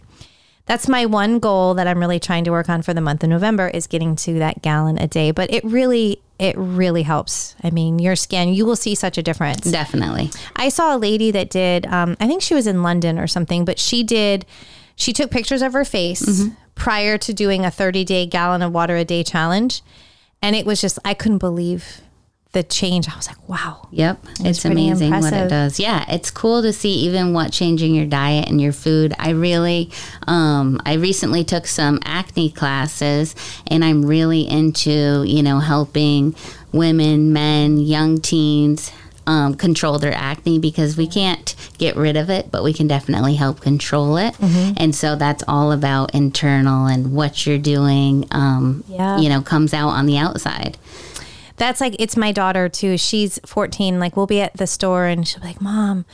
that's 0.66 0.90
my 0.90 1.06
one 1.06 1.40
goal 1.40 1.76
that 1.76 1.88
I'm 1.88 1.98
really 1.98 2.20
trying 2.20 2.44
to 2.44 2.52
work 2.52 2.68
on 2.68 2.82
for 2.82 2.94
the 2.94 3.00
month 3.00 3.24
of 3.24 3.30
November 3.30 3.70
is 3.70 3.88
getting 3.88 4.18
to 4.18 4.40
that 4.40 4.62
gallon 4.62 4.98
a 4.98 5.08
day. 5.08 5.32
But 5.32 5.54
it 5.54 5.64
really, 5.64 6.22
it 6.40 6.58
really 6.58 7.04
helps. 7.04 7.56
I 7.64 7.70
mean, 7.70 8.00
your 8.00 8.18
skin, 8.18 8.54
you 8.54 8.66
will 8.66 8.76
see 8.76 8.96
such 8.96 9.18
a 9.18 9.24
difference. 9.24 9.72
Definitely. 9.72 10.30
I 10.58 10.68
saw 10.68 10.94
a 10.94 10.98
lady 10.98 11.32
that 11.32 11.50
did, 11.50 11.88
um, 11.88 12.18
I 12.20 12.28
think 12.28 12.42
she 12.42 12.54
was 12.54 12.68
in 12.68 12.84
London 12.84 13.18
or 13.18 13.28
something, 13.28 13.64
but 13.64 13.80
she 13.80 14.04
did, 14.04 14.46
she 14.96 15.14
took 15.14 15.32
pictures 15.32 15.62
of 15.62 15.74
her 15.74 15.86
face 15.86 16.46
prior 16.76 17.18
to 17.18 17.34
doing 17.34 17.66
a 17.66 17.72
30 17.72 18.04
day 18.06 18.26
gallon 18.26 18.62
of 18.62 18.72
water 18.74 18.96
a 18.96 19.06
day 19.06 19.24
challenge. 19.24 19.82
And 20.42 20.56
it 20.56 20.66
was 20.66 20.82
just, 20.82 20.98
I 21.06 21.14
couldn't 21.14 21.38
believe 21.38 22.02
the 22.54 22.64
change. 22.64 23.08
I 23.08 23.16
was 23.16 23.28
like, 23.28 23.48
wow. 23.48 23.88
Yep. 23.92 24.26
It's 24.42 24.66
amazing 24.66 25.12
what 25.12 25.18
impressive. 25.24 25.46
it 25.46 25.50
does. 25.50 25.80
Yeah. 25.80 26.06
It's 26.10 26.30
cool 26.32 26.62
to 26.64 26.74
see 26.74 26.94
even 27.06 27.34
what 27.34 27.52
changing 27.54 27.96
your 27.96 28.06
diet 28.06 28.50
and 28.50 28.60
your 28.60 28.74
food. 28.74 29.14
I 29.18 29.30
really, 29.30 29.90
um, 30.28 30.82
I 30.86 30.96
recently 30.96 31.44
took 31.44 31.66
some 31.66 32.00
acne 32.04 32.52
classes 32.52 33.36
and 33.68 33.86
I'm 33.86 34.04
really 34.04 34.50
into, 34.50 35.24
you 35.26 35.44
know, 35.44 35.60
helping 35.60 36.36
women, 36.74 37.32
men, 37.32 37.78
young 37.78 38.20
teens. 38.20 38.92
Um, 39.28 39.54
control 39.54 40.00
their 40.00 40.14
acne 40.16 40.58
because 40.58 40.98
we 40.98 41.06
can't 41.08 41.56
get 41.78 41.96
rid 41.96 42.18
of 42.18 42.30
it, 42.32 42.50
but 42.52 42.64
we 42.64 42.74
can 42.74 42.88
definitely 42.88 43.36
help 43.36 43.62
control 43.62 44.18
it. 44.18 44.34
Mm-hmm. 44.34 44.74
And 44.78 44.96
so 44.96 45.16
that's 45.16 45.44
all 45.48 45.72
about 45.72 46.16
internal 46.16 46.88
and 46.88 47.14
what 47.14 47.46
you're 47.46 47.60
doing, 47.60 48.26
um, 48.32 48.84
Yeah. 48.88 49.20
you 49.20 49.30
know, 49.30 49.42
comes 49.42 49.76
out 49.76 49.90
on 49.90 50.08
the 50.08 50.18
outside. 50.18 50.78
That's 51.58 51.80
like 51.80 51.96
it's 52.00 52.18
my 52.18 52.32
daughter 52.32 52.68
too. 52.68 52.98
She's 52.98 53.40
14. 53.46 54.00
Like 54.00 54.18
we'll 54.18 54.26
be 54.26 54.42
at 54.42 54.58
the 54.58 54.66
store 54.66 55.06
and 55.06 55.28
she'll 55.28 55.42
be 55.42 55.48
like, 55.50 55.62
"Mom, 55.62 56.06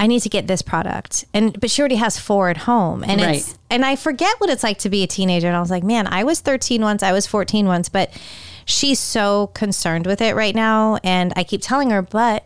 I 0.00 0.08
need 0.08 0.20
to 0.22 0.28
get 0.28 0.48
this 0.48 0.62
product." 0.62 1.24
And 1.32 1.58
but 1.60 1.70
she 1.70 1.80
already 1.80 1.94
has 1.96 2.18
four 2.18 2.48
at 2.48 2.56
home, 2.56 3.04
and 3.04 3.20
it's 3.20 3.56
and 3.70 3.84
I 3.84 3.94
forget 3.94 4.34
what 4.38 4.50
it's 4.50 4.64
like 4.64 4.78
to 4.78 4.90
be 4.90 5.04
a 5.04 5.06
teenager. 5.06 5.46
And 5.46 5.56
I 5.56 5.60
was 5.60 5.70
like, 5.70 5.84
"Man, 5.84 6.08
I 6.08 6.24
was 6.24 6.40
13 6.40 6.82
once. 6.82 7.04
I 7.04 7.12
was 7.12 7.28
14 7.28 7.66
once." 7.66 7.88
But 7.88 8.10
she's 8.64 8.98
so 8.98 9.48
concerned 9.48 10.06
with 10.06 10.20
it 10.20 10.34
right 10.34 10.54
now, 10.54 10.98
and 11.02 11.32
I 11.36 11.44
keep 11.44 11.60
telling 11.62 11.90
her, 11.90 12.02
"But." 12.02 12.44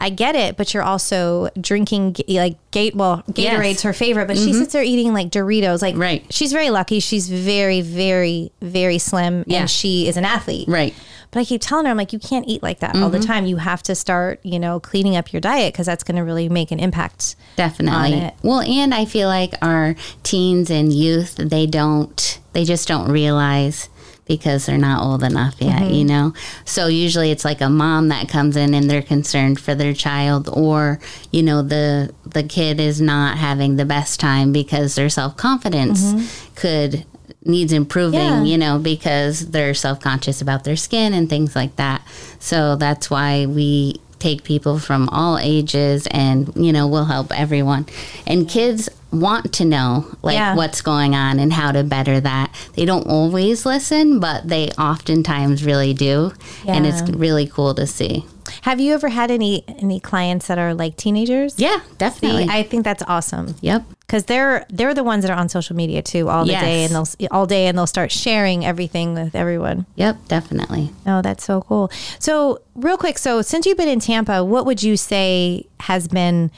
I 0.00 0.10
get 0.10 0.36
it, 0.36 0.56
but 0.56 0.72
you're 0.72 0.82
also 0.84 1.48
drinking 1.60 2.16
like 2.28 2.56
gate. 2.70 2.94
Well, 2.94 3.24
Gatorade's 3.32 3.78
Yes. 3.78 3.82
her 3.82 3.92
favorite, 3.92 4.28
but 4.28 4.36
she 4.36 4.50
mm-hmm. 4.50 4.60
sits 4.60 4.72
there 4.72 4.84
eating 4.84 5.12
like 5.12 5.30
Doritos. 5.30 5.82
Like, 5.82 5.96
Right. 5.96 6.24
She's 6.30 6.52
very 6.52 6.70
lucky. 6.70 7.00
She's 7.00 7.28
very, 7.28 7.80
very, 7.80 8.52
very 8.62 8.98
slim, 8.98 9.42
Yeah. 9.48 9.62
and 9.62 9.70
she 9.70 10.06
is 10.06 10.16
an 10.16 10.24
athlete. 10.24 10.68
Right. 10.68 10.94
But 11.30 11.40
I 11.40 11.44
keep 11.44 11.60
telling 11.60 11.84
her, 11.86 11.90
I'm 11.90 11.96
like, 11.96 12.12
you 12.12 12.18
can't 12.18 12.46
eat 12.48 12.62
like 12.62 12.78
that 12.78 12.96
all 12.96 13.10
the 13.10 13.18
mm-hmm. 13.18 13.26
time. 13.26 13.46
You 13.46 13.56
have 13.56 13.82
to 13.84 13.94
start, 13.94 14.40
you 14.44 14.58
know, 14.58 14.80
cleaning 14.80 15.16
up 15.16 15.32
your 15.32 15.40
diet 15.40 15.74
because 15.74 15.86
that's 15.86 16.04
going 16.04 16.16
to 16.16 16.22
really 16.22 16.48
make 16.48 16.70
an 16.70 16.78
impact. 16.78 17.36
Definitely. 17.56 18.30
Well, 18.42 18.60
and 18.60 18.94
I 18.94 19.04
feel 19.04 19.28
like 19.28 19.52
our 19.60 19.94
teens 20.22 20.70
and 20.70 20.92
youth, 20.92 21.36
they 21.36 21.66
don't, 21.66 22.38
they 22.52 22.64
just 22.64 22.88
don't 22.88 23.10
realize 23.10 23.90
because 24.28 24.66
they're 24.66 24.78
not 24.78 25.02
old 25.02 25.22
enough 25.24 25.56
yet, 25.60 25.80
Mm-hmm. 25.82 25.94
you 25.94 26.04
know? 26.04 26.34
So 26.64 26.86
usually 26.86 27.30
it's 27.32 27.44
like 27.44 27.60
a 27.60 27.68
mom 27.70 28.08
that 28.08 28.28
comes 28.28 28.56
in 28.56 28.74
and 28.74 28.88
they're 28.88 29.02
concerned 29.02 29.58
for 29.58 29.74
their 29.74 29.94
child 29.94 30.48
or, 30.52 31.00
you 31.32 31.42
know, 31.42 31.62
the 31.62 32.14
the 32.24 32.42
kid 32.44 32.78
is 32.78 33.00
not 33.00 33.38
having 33.38 33.76
the 33.76 33.84
best 33.86 34.20
time 34.20 34.52
because 34.52 34.94
their 34.94 35.08
self-confidence 35.08 36.50
could 36.54 37.04
needs 37.44 37.72
improving, 37.72 38.20
Mm-hmm. 38.20 38.44
Yeah. 38.44 38.50
you 38.52 38.58
know, 38.58 38.78
because 38.78 39.50
they're 39.50 39.72
self-conscious 39.74 40.42
about 40.42 40.64
their 40.64 40.76
skin 40.76 41.14
and 41.14 41.28
things 41.30 41.56
like 41.56 41.74
that. 41.76 42.02
So 42.38 42.76
that's 42.76 43.08
why 43.10 43.46
we 43.46 44.00
take 44.18 44.42
people 44.42 44.78
from 44.78 45.08
all 45.10 45.38
ages 45.38 46.06
and, 46.10 46.52
you 46.56 46.72
know, 46.72 46.86
we'll 46.88 47.04
help 47.06 47.30
everyone. 47.32 47.86
And 48.26 48.48
kids 48.48 48.88
want 49.10 49.52
to 49.54 49.64
know 49.64 50.04
like 50.22 50.34
Yeah. 50.34 50.54
what's 50.54 50.82
going 50.82 51.14
on 51.14 51.38
and 51.38 51.52
how 51.52 51.72
to 51.72 51.82
better 51.82 52.20
that. 52.20 52.54
They 52.74 52.84
don't 52.84 53.06
always 53.06 53.64
listen, 53.64 54.20
but 54.20 54.48
they 54.48 54.68
oftentimes 54.78 55.64
really 55.64 55.94
do. 55.94 56.32
And 56.66 56.86
it's 56.86 57.02
really 57.10 57.46
cool 57.46 57.74
to 57.74 57.86
see. 57.86 58.24
Have 58.62 58.80
you 58.80 58.94
ever 58.94 59.08
had 59.08 59.30
any 59.30 59.62
any 59.78 60.00
clients 60.00 60.46
that 60.48 60.58
are 60.58 60.74
like 60.74 60.96
teenagers? 60.96 61.54
Yeah, 61.58 61.80
See, 61.80 61.86
definitely. 61.98 62.46
I 62.48 62.62
think 62.62 62.84
that's 62.84 63.02
awesome 63.06 63.54
yep. 63.60 63.84
because 64.00 64.24
they're 64.24 64.64
they're 64.70 64.94
the 64.94 65.04
ones 65.04 65.22
that 65.24 65.30
are 65.30 65.38
on 65.38 65.48
social 65.48 65.76
media 65.76 66.00
too 66.02 66.28
all 66.28 66.44
the 66.44 66.52
day, 66.52 66.84
and 66.84 66.94
they'll 66.94 67.06
all 67.30 67.46
day, 67.46 67.66
and 67.66 67.76
they'll 67.76 67.86
start 67.86 68.10
sharing 68.10 68.64
everything 68.64 69.14
with 69.14 69.34
everyone. 69.34 69.84
Yep, 69.96 70.28
definitely. 70.28 70.90
Oh, 71.06 71.20
that's 71.20 71.44
so 71.44 71.60
cool. 71.60 71.90
So, 72.18 72.62
real 72.74 72.96
quick, 72.96 73.18
so 73.18 73.42
since 73.42 73.66
you've 73.66 73.76
been 73.78 73.88
in 73.88 74.00
Tampa, 74.00 74.42
what 74.42 74.64
would 74.64 74.82
you 74.82 74.96
say 74.96 75.66
has 75.80 76.08
been 76.08 76.50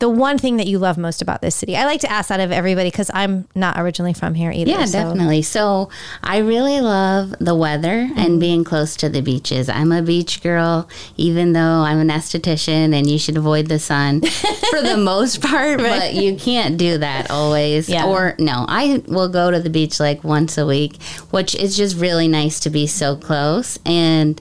the 0.00 0.08
one 0.08 0.36
thing 0.38 0.56
that 0.56 0.66
you 0.66 0.78
love 0.78 0.98
most 0.98 1.22
about 1.22 1.40
this 1.42 1.54
city? 1.54 1.76
I 1.76 1.84
like 1.84 2.00
to 2.00 2.10
ask 2.10 2.28
that 2.30 2.40
of 2.40 2.50
everybody 2.50 2.90
because 2.90 3.10
I'm 3.14 3.46
not 3.54 3.78
originally 3.78 4.12
from 4.14 4.34
here 4.34 4.50
either. 4.50 4.70
Yeah, 4.70 4.84
so- 4.86 4.92
definitely. 5.04 5.42
So 5.42 5.88
I 6.22 6.38
really 6.38 6.80
love 6.80 7.34
the 7.38 7.54
weather 7.54 7.90
Mm-hmm. 8.10 8.18
and 8.18 8.40
being 8.40 8.64
close 8.64 8.96
to 8.96 9.08
the 9.08 9.20
beaches. 9.20 9.68
I'm 9.68 9.92
a 9.92 10.02
beach 10.02 10.42
girl, 10.42 10.88
even 11.16 11.52
though 11.52 11.60
I'm 11.84 11.98
an 11.98 12.08
esthetician 12.08 12.94
and 12.94 13.08
you 13.08 13.18
should 13.18 13.36
avoid 13.36 13.68
the 13.68 13.78
sun 13.78 14.20
for 14.70 14.80
the 14.82 14.96
most 14.96 15.40
part, 15.42 15.78
but 15.78 16.14
you 16.14 16.34
can't 16.36 16.76
do 16.76 16.98
that 16.98 17.30
always. 17.30 17.88
Yeah. 17.88 18.06
Or 18.06 18.34
no, 18.38 18.64
I 18.68 19.02
will 19.06 19.28
go 19.28 19.50
to 19.50 19.60
the 19.60 19.70
beach 19.70 20.00
like 20.00 20.24
once 20.24 20.56
a 20.58 20.66
week, 20.66 21.00
which 21.30 21.54
is 21.54 21.76
just 21.76 21.96
really 21.96 22.26
nice 22.26 22.58
to 22.60 22.70
be 22.70 22.86
so 22.86 23.16
close 23.16 23.78
and 23.86 24.40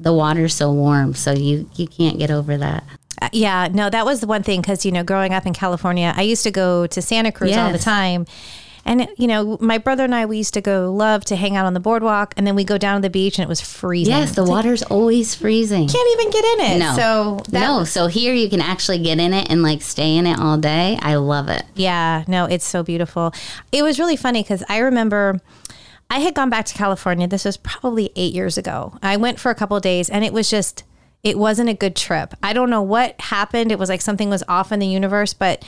the 0.00 0.12
water's 0.12 0.54
so 0.54 0.72
warm, 0.72 1.14
so 1.14 1.32
you 1.32 1.68
you 1.74 1.86
can't 1.88 2.18
get 2.18 2.30
over 2.30 2.56
that. 2.56 2.84
Uh, 3.20 3.28
Yeah, 3.32 3.68
no, 3.72 3.90
that 3.90 4.04
was 4.06 4.20
the 4.20 4.26
one 4.26 4.42
thing 4.42 4.60
because 4.60 4.84
you 4.86 4.92
know, 4.92 5.02
growing 5.04 5.32
up 5.34 5.46
in 5.46 5.52
California, 5.54 6.12
I 6.16 6.22
used 6.22 6.44
to 6.44 6.50
go 6.50 6.86
to 6.86 7.02
Santa 7.02 7.32
Cruz 7.32 7.56
all 7.56 7.72
the 7.72 7.78
time. 7.78 8.26
And 8.84 9.06
you 9.18 9.26
know, 9.26 9.58
my 9.60 9.76
brother 9.76 10.04
and 10.04 10.14
I, 10.14 10.24
we 10.24 10.38
used 10.38 10.54
to 10.54 10.62
go 10.62 10.90
love 10.94 11.22
to 11.26 11.36
hang 11.36 11.56
out 11.56 11.66
on 11.66 11.74
the 11.74 11.80
boardwalk, 11.80 12.32
and 12.38 12.46
then 12.46 12.54
we 12.54 12.64
go 12.64 12.78
down 12.78 12.96
to 13.02 13.06
the 13.06 13.10
beach, 13.10 13.38
and 13.38 13.44
it 13.44 13.48
was 13.48 13.60
freezing. 13.60 14.14
Yes, 14.14 14.34
the 14.34 14.40
It's 14.42 14.48
like, 14.48 14.64
water's 14.64 14.82
always 14.84 15.34
freezing. 15.34 15.88
can't 15.88 16.08
even 16.18 16.30
get 16.30 16.44
in 16.44 16.60
it. 16.72 16.78
No. 16.78 16.94
So 16.96 17.42
that, 17.50 17.60
no, 17.60 17.84
so 17.84 18.06
here 18.06 18.32
you 18.32 18.48
can 18.48 18.62
actually 18.62 18.98
get 19.00 19.18
in 19.18 19.34
it 19.34 19.50
and 19.50 19.62
like 19.62 19.82
stay 19.82 20.16
in 20.16 20.26
it 20.26 20.38
all 20.38 20.56
day. 20.56 20.98
I 21.02 21.16
love 21.16 21.50
it. 21.50 21.64
Yeah, 21.74 22.24
no, 22.28 22.46
it's 22.46 22.64
so 22.64 22.82
beautiful. 22.82 23.34
It 23.72 23.82
was 23.82 23.98
really 23.98 24.16
funny 24.16 24.42
because 24.42 24.64
I 24.70 24.78
remember 24.78 25.40
I 26.08 26.20
had 26.20 26.34
gone 26.34 26.48
back 26.48 26.64
to 26.66 26.74
California. 26.74 27.26
This 27.28 27.44
was 27.44 27.58
probably 27.58 28.10
eight 28.16 28.32
years 28.32 28.56
ago. 28.56 28.94
I 29.02 29.18
went 29.18 29.38
for 29.38 29.50
a 29.50 29.54
couple 29.54 29.76
of 29.76 29.82
days 29.82 30.08
and 30.08 30.24
it 30.24 30.32
was 30.32 30.48
just, 30.48 30.84
it 31.22 31.38
wasn't 31.38 31.68
a 31.68 31.74
good 31.74 31.96
trip. 31.96 32.34
I 32.42 32.52
don't 32.52 32.70
know 32.70 32.82
what 32.82 33.20
happened. 33.20 33.72
It 33.72 33.78
was 33.78 33.88
like 33.88 34.00
something 34.00 34.30
was 34.30 34.44
off 34.48 34.72
in 34.72 34.78
the 34.78 34.86
universe, 34.86 35.34
but 35.34 35.64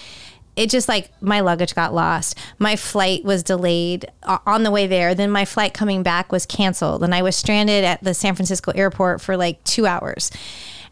it 0.57 0.71
just 0.71 0.89
like 0.89 1.11
my 1.23 1.41
luggage 1.41 1.75
got 1.75 1.95
lost. 1.95 2.37
My 2.59 2.77
flight 2.77 3.25
was 3.25 3.43
delayed 3.43 4.07
on 4.25 4.63
the 4.63 4.71
way 4.71 4.87
there. 4.87 5.15
Then 5.15 5.31
my 5.31 5.45
flight 5.45 5.75
coming 5.75 6.03
back 6.03 6.33
was 6.33 6.47
canceled 6.47 7.03
and 7.03 7.15
I 7.15 7.23
was 7.23 7.37
stranded 7.37 7.85
at 7.85 8.03
the 8.03 8.15
San 8.15 8.35
Francisco 8.35 8.73
airport 8.75 9.21
for 9.21 9.37
like 9.37 9.63
two 9.65 9.87
hours. 9.87 10.31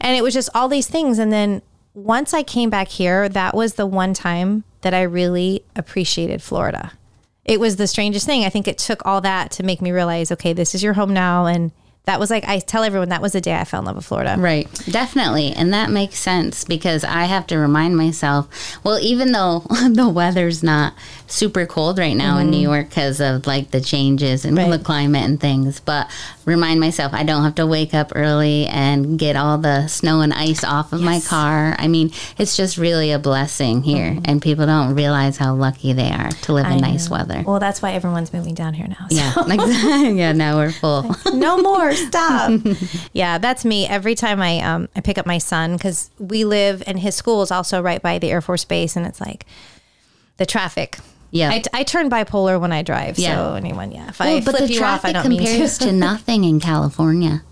And 0.01 0.17
it 0.17 0.23
was 0.23 0.35
just 0.35 0.51
all 0.55 0.69
these 0.69 0.87
things. 0.87 1.19
And 1.19 1.33
then 1.33 1.63
once 1.95 2.33
I 2.33 2.43
came 2.43 2.71
back 2.71 2.89
here, 2.89 3.29
that 3.29 3.55
was 3.55 3.75
the 3.75 3.87
one 3.87 4.15
time 4.15 4.65
that 4.83 4.95
I 4.95 5.03
really 5.03 5.65
appreciated 5.75 6.41
Florida. 6.43 6.93
It 7.45 7.59
was 7.59 7.77
the 7.77 7.87
strangest 7.87 8.27
thing. 8.27 8.45
I 8.45 8.51
think 8.51 8.69
it 8.69 8.79
took 8.79 9.05
all 9.05 9.21
that 9.23 9.51
to 9.53 9.63
make 9.63 9.83
me 9.83 9.91
realize, 9.91 10.31
okay, 10.31 10.53
this 10.53 10.75
is 10.75 10.83
your 10.83 10.93
home 10.93 11.13
now. 11.13 11.47
And 11.47 11.73
that 12.09 12.19
was 12.19 12.31
like, 12.31 12.45
I 12.49 12.59
tell 12.59 12.83
everyone 12.85 13.11
that 13.11 13.23
was 13.23 13.33
the 13.33 13.41
day 13.41 13.55
I 13.55 13.65
fell 13.65 13.81
in 13.81 13.87
love 13.87 13.97
with 13.97 14.07
Florida. 14.07 14.35
Right, 14.39 14.67
definitely. 14.87 15.53
And 15.53 15.73
that 15.75 15.91
makes 15.91 16.19
sense 16.19 16.65
because 16.65 17.05
I 17.05 17.25
have 17.25 17.47
to 17.49 17.59
remind 17.59 17.97
myself 17.97 18.49
well, 18.85 18.99
even 19.01 19.33
though 19.33 19.61
the 19.91 20.09
weather's 20.09 20.63
not 20.63 20.95
super 21.27 21.67
cold 21.67 21.99
right 21.99 22.17
now 22.17 22.39
in 22.39 22.49
New 22.51 22.61
York 22.61 22.89
because 22.89 23.21
of 23.21 23.47
like 23.47 23.71
the 23.71 23.81
changes 23.81 24.45
and 24.45 24.57
Mm-hmm. 24.59 24.71
Right. 24.71 24.79
the 24.79 24.85
climate 24.85 25.25
and 25.25 25.39
things, 25.39 25.79
but 25.81 26.11
remind 26.47 26.81
myself 26.81 27.13
I 27.13 27.23
don't 27.23 27.43
have 27.45 27.55
to 27.57 27.67
wake 27.67 27.93
up 27.93 28.13
early 28.17 28.65
and 28.67 29.19
get 29.19 29.37
all 29.37 29.59
the 29.59 29.87
snow 29.89 30.21
and 30.23 30.33
ice 30.33 30.65
off 30.65 30.93
of 30.95 31.01
my 31.03 31.21
car. 31.21 31.77
I 31.79 31.87
mean, 31.87 32.11
it's 32.39 32.57
just 32.57 32.79
really 32.79 33.13
a 33.13 33.19
blessing 33.19 33.83
here, 33.83 34.19
and 34.25 34.41
people 34.41 34.65
don't 34.67 34.95
realize 34.95 35.37
how 35.37 35.55
lucky 35.55 35.93
they 35.93 36.11
are 36.11 36.31
to 36.31 36.53
live 36.55 36.65
Mm-hmm. 36.65 36.73
I 36.73 36.77
in 36.77 36.81
nice 36.81 37.09
know. 37.11 37.17
weather. 37.19 37.45
Well, 37.47 37.61
that's 37.61 37.81
why 37.83 37.93
everyone's 37.93 38.33
moving 38.33 38.55
down 38.55 38.73
here 38.75 38.89
now. 38.89 39.07
so- 39.11 39.47
Yeah, 39.49 40.09
yeah. 40.09 40.33
Now 40.33 40.57
we're 40.57 40.73
full. 40.73 41.15
no 41.35 41.59
more 41.59 41.95
stop 42.07 42.53
yeah 43.13 43.39
that's 43.39 43.65
me 43.65 43.87
every 43.87 44.15
time 44.15 44.41
i 44.41 44.59
um 44.61 44.89
i 44.97 45.01
pick 45.01 45.19
up 45.19 45.27
my 45.27 45.39
son 45.39 45.75
because 45.77 46.11
we 46.19 46.45
live 46.45 46.83
and 46.87 46.99
his 47.01 47.15
school 47.15 47.43
is 47.43 47.51
also 47.51 47.83
right 47.83 48.01
by 48.03 48.19
the 48.19 48.31
air 48.31 48.41
force 48.41 48.65
base 48.65 48.97
and 48.97 49.07
it's 49.07 49.21
like 49.21 49.45
the 50.39 50.47
traffic 50.47 50.99
Yeah. 51.31 51.51
I, 51.51 51.63
I 51.75 51.83
turn 51.83 52.09
bipolar 52.09 52.59
when 52.61 52.73
I 52.73 52.83
drive. 52.83 53.19
Yeah. 53.19 53.35
So 53.35 53.55
anyone, 53.55 53.93
yeah. 53.93 54.09
If 54.09 54.21
I 54.21 54.27
Well, 54.27 54.41
but 54.45 54.57
flip 54.57 54.69
the 54.69 54.75
you 54.75 54.81
off, 54.83 55.05
I 55.05 55.13
traffic 55.13 55.15
don't 55.15 55.29
mean 55.29 55.39
compares 55.47 55.77
to. 55.79 55.85
to 55.87 55.93
nothing 56.09 56.45
in 56.45 56.59
California. 56.61 57.43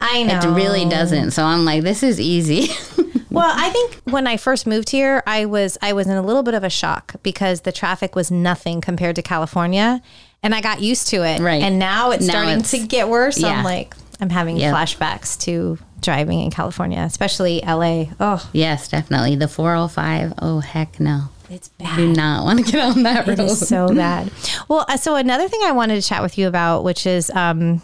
I 0.00 0.22
know. 0.24 0.40
It 0.42 0.54
really 0.54 0.84
doesn't. 0.84 1.30
So 1.32 1.44
I'm 1.44 1.64
like, 1.64 1.82
this 1.84 2.02
is 2.02 2.18
easy. 2.20 2.68
Well, 3.30 3.52
I 3.54 3.68
think 3.68 4.00
when 4.04 4.26
I 4.26 4.38
first 4.38 4.66
moved 4.66 4.88
here, 4.90 5.22
I 5.26 5.44
was 5.44 5.76
I 5.82 5.92
was 5.92 6.06
in 6.06 6.16
a 6.16 6.22
little 6.22 6.42
bit 6.42 6.54
of 6.54 6.64
a 6.64 6.70
shock 6.70 7.14
because 7.22 7.60
the 7.60 7.70
traffic 7.72 8.16
was 8.16 8.30
nothing 8.30 8.80
compared 8.80 9.14
to 9.16 9.22
California, 9.22 10.00
and 10.42 10.54
I 10.54 10.60
got 10.60 10.80
used 10.80 11.08
to 11.08 11.24
it. 11.24 11.40
Right. 11.40 11.62
And 11.62 11.78
now 11.78 12.10
it's 12.10 12.26
Now 12.26 12.32
starting 12.32 12.54
it's- 12.60 12.70
to 12.72 12.78
get 12.86 13.08
worse. 13.08 13.38
Yeah. 13.40 13.48
I'm 13.58 13.64
like, 13.64 13.94
I'm 14.20 14.30
having 14.30 14.56
Yeah. 14.56 14.72
flashbacks 14.72 15.38
to 15.42 15.78
driving 16.00 16.40
in 16.40 16.50
California, 16.50 17.00
especially 17.00 17.62
LA. 17.64 18.06
Oh, 18.20 18.48
yes, 18.52 18.88
definitely. 18.88 19.36
The 19.36 19.48
405. 19.48 20.34
Oh, 20.40 20.60
heck 20.60 21.00
no. 21.00 21.24
it's 21.50 21.68
bad. 21.68 21.96
Do 21.96 22.12
not 22.12 22.44
want 22.44 22.64
to 22.64 22.70
get 22.70 22.80
on 22.80 23.02
that 23.04 23.26
road. 23.26 23.38
is 23.40 23.66
so 23.66 23.88
bad. 23.94 24.30
Well, 24.68 24.84
uh, 24.88 24.96
so 24.96 25.16
another 25.16 25.48
thing 25.48 25.60
I 25.64 25.72
wanted 25.72 26.00
to 26.00 26.06
chat 26.06 26.22
with 26.22 26.36
you 26.38 26.46
about, 26.46 26.84
which 26.84 27.06
is, 27.06 27.30
um, 27.30 27.80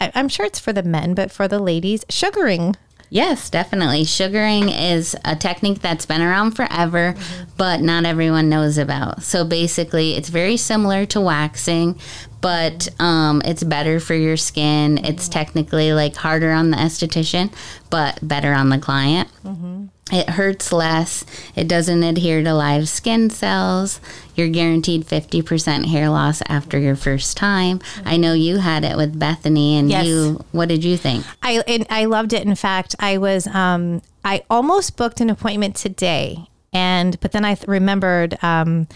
I, 0.00 0.10
I'm 0.14 0.28
sure 0.28 0.46
it's 0.46 0.58
for 0.58 0.72
the 0.72 0.82
men, 0.82 1.14
but 1.14 1.30
for 1.30 1.46
the 1.46 1.58
ladies, 1.58 2.04
sugaring. 2.08 2.74
Yes, 3.12 3.50
definitely. 3.50 4.04
Sugaring 4.04 4.70
is 4.70 5.14
a 5.22 5.36
technique 5.36 5.80
that's 5.80 6.06
been 6.06 6.22
around 6.22 6.52
forever, 6.52 7.12
mm-hmm. 7.12 7.44
but 7.58 7.82
not 7.82 8.06
everyone 8.06 8.48
knows 8.48 8.78
about. 8.78 9.22
So 9.22 9.44
basically, 9.44 10.14
it's 10.14 10.30
very 10.30 10.56
similar 10.56 11.04
to 11.06 11.20
waxing, 11.20 12.00
but 12.40 12.88
um, 12.98 13.42
it's 13.44 13.62
better 13.64 14.00
for 14.00 14.14
your 14.14 14.38
skin. 14.38 14.96
It's 15.04 15.24
mm-hmm. 15.24 15.32
technically 15.32 15.92
like 15.92 16.16
harder 16.16 16.52
on 16.52 16.70
the 16.70 16.78
esthetician, 16.78 17.52
but 17.90 18.18
better 18.26 18.54
on 18.54 18.70
the 18.70 18.78
client. 18.78 19.28
Mm-hmm. 19.44 19.88
It 20.12 20.28
hurts 20.30 20.72
less. 20.72 21.24
It 21.56 21.66
doesn't 21.66 22.02
adhere 22.02 22.42
to 22.44 22.52
live 22.54 22.86
skin 22.88 23.30
cells. 23.30 23.98
You're 24.36 24.48
guaranteed 24.48 25.06
50% 25.06 25.86
hair 25.86 26.10
loss 26.10 26.42
after 26.48 26.78
your 26.78 26.96
first 26.96 27.36
time. 27.38 27.80
I 28.04 28.18
know 28.18 28.34
you 28.34 28.58
had 28.58 28.84
it 28.84 28.96
with 28.98 29.18
Bethany, 29.18 29.76
and 29.78 29.90
Yes. 29.90 30.06
you, 30.06 30.44
what 30.52 30.68
did 30.68 30.84
you 30.84 30.96
think? 30.98 31.24
I 31.42 31.62
I 31.88 32.04
loved 32.04 32.32
it. 32.34 32.44
In 32.46 32.54
fact, 32.54 32.94
I 33.00 33.16
was 33.18 33.46
um 33.48 34.02
I 34.24 34.42
almost 34.50 34.96
booked 34.98 35.20
an 35.22 35.30
appointment 35.30 35.76
today, 35.76 36.46
and 36.74 37.18
but 37.20 37.32
then 37.32 37.44
I 37.46 37.54
th- 37.54 37.66
remembered 37.66 38.36
um 38.42 38.86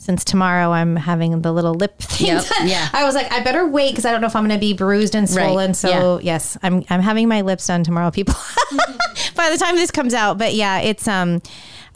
since 0.00 0.24
tomorrow 0.24 0.70
I'm 0.72 0.96
having 0.96 1.42
the 1.42 1.52
little 1.52 1.74
lip 1.74 1.98
thing. 2.00 2.28
Yep, 2.28 2.44
done, 2.48 2.68
yeah. 2.68 2.88
I 2.92 3.04
was 3.04 3.14
like, 3.14 3.30
I 3.30 3.44
better 3.44 3.66
wait 3.68 3.90
because 3.92 4.06
I 4.06 4.10
don't 4.10 4.22
know 4.22 4.26
if 4.26 4.34
I'm 4.34 4.46
going 4.48 4.58
to 4.58 4.60
be 4.60 4.72
bruised 4.72 5.14
and 5.14 5.28
swollen. 5.28 5.74
So 5.74 6.18
yes, 6.22 6.56
I'm 6.62 6.84
I'm 6.90 7.02
having 7.02 7.28
my 7.28 7.42
lips 7.42 7.66
done 7.66 7.84
tomorrow, 7.84 8.10
people. 8.10 8.34
By 9.36 9.50
the 9.50 9.58
time 9.58 9.76
this 9.76 9.90
comes 9.90 10.14
out, 10.14 10.38
but 10.38 10.54
yeah, 10.54 10.80
it's 10.80 11.06
um. 11.06 11.40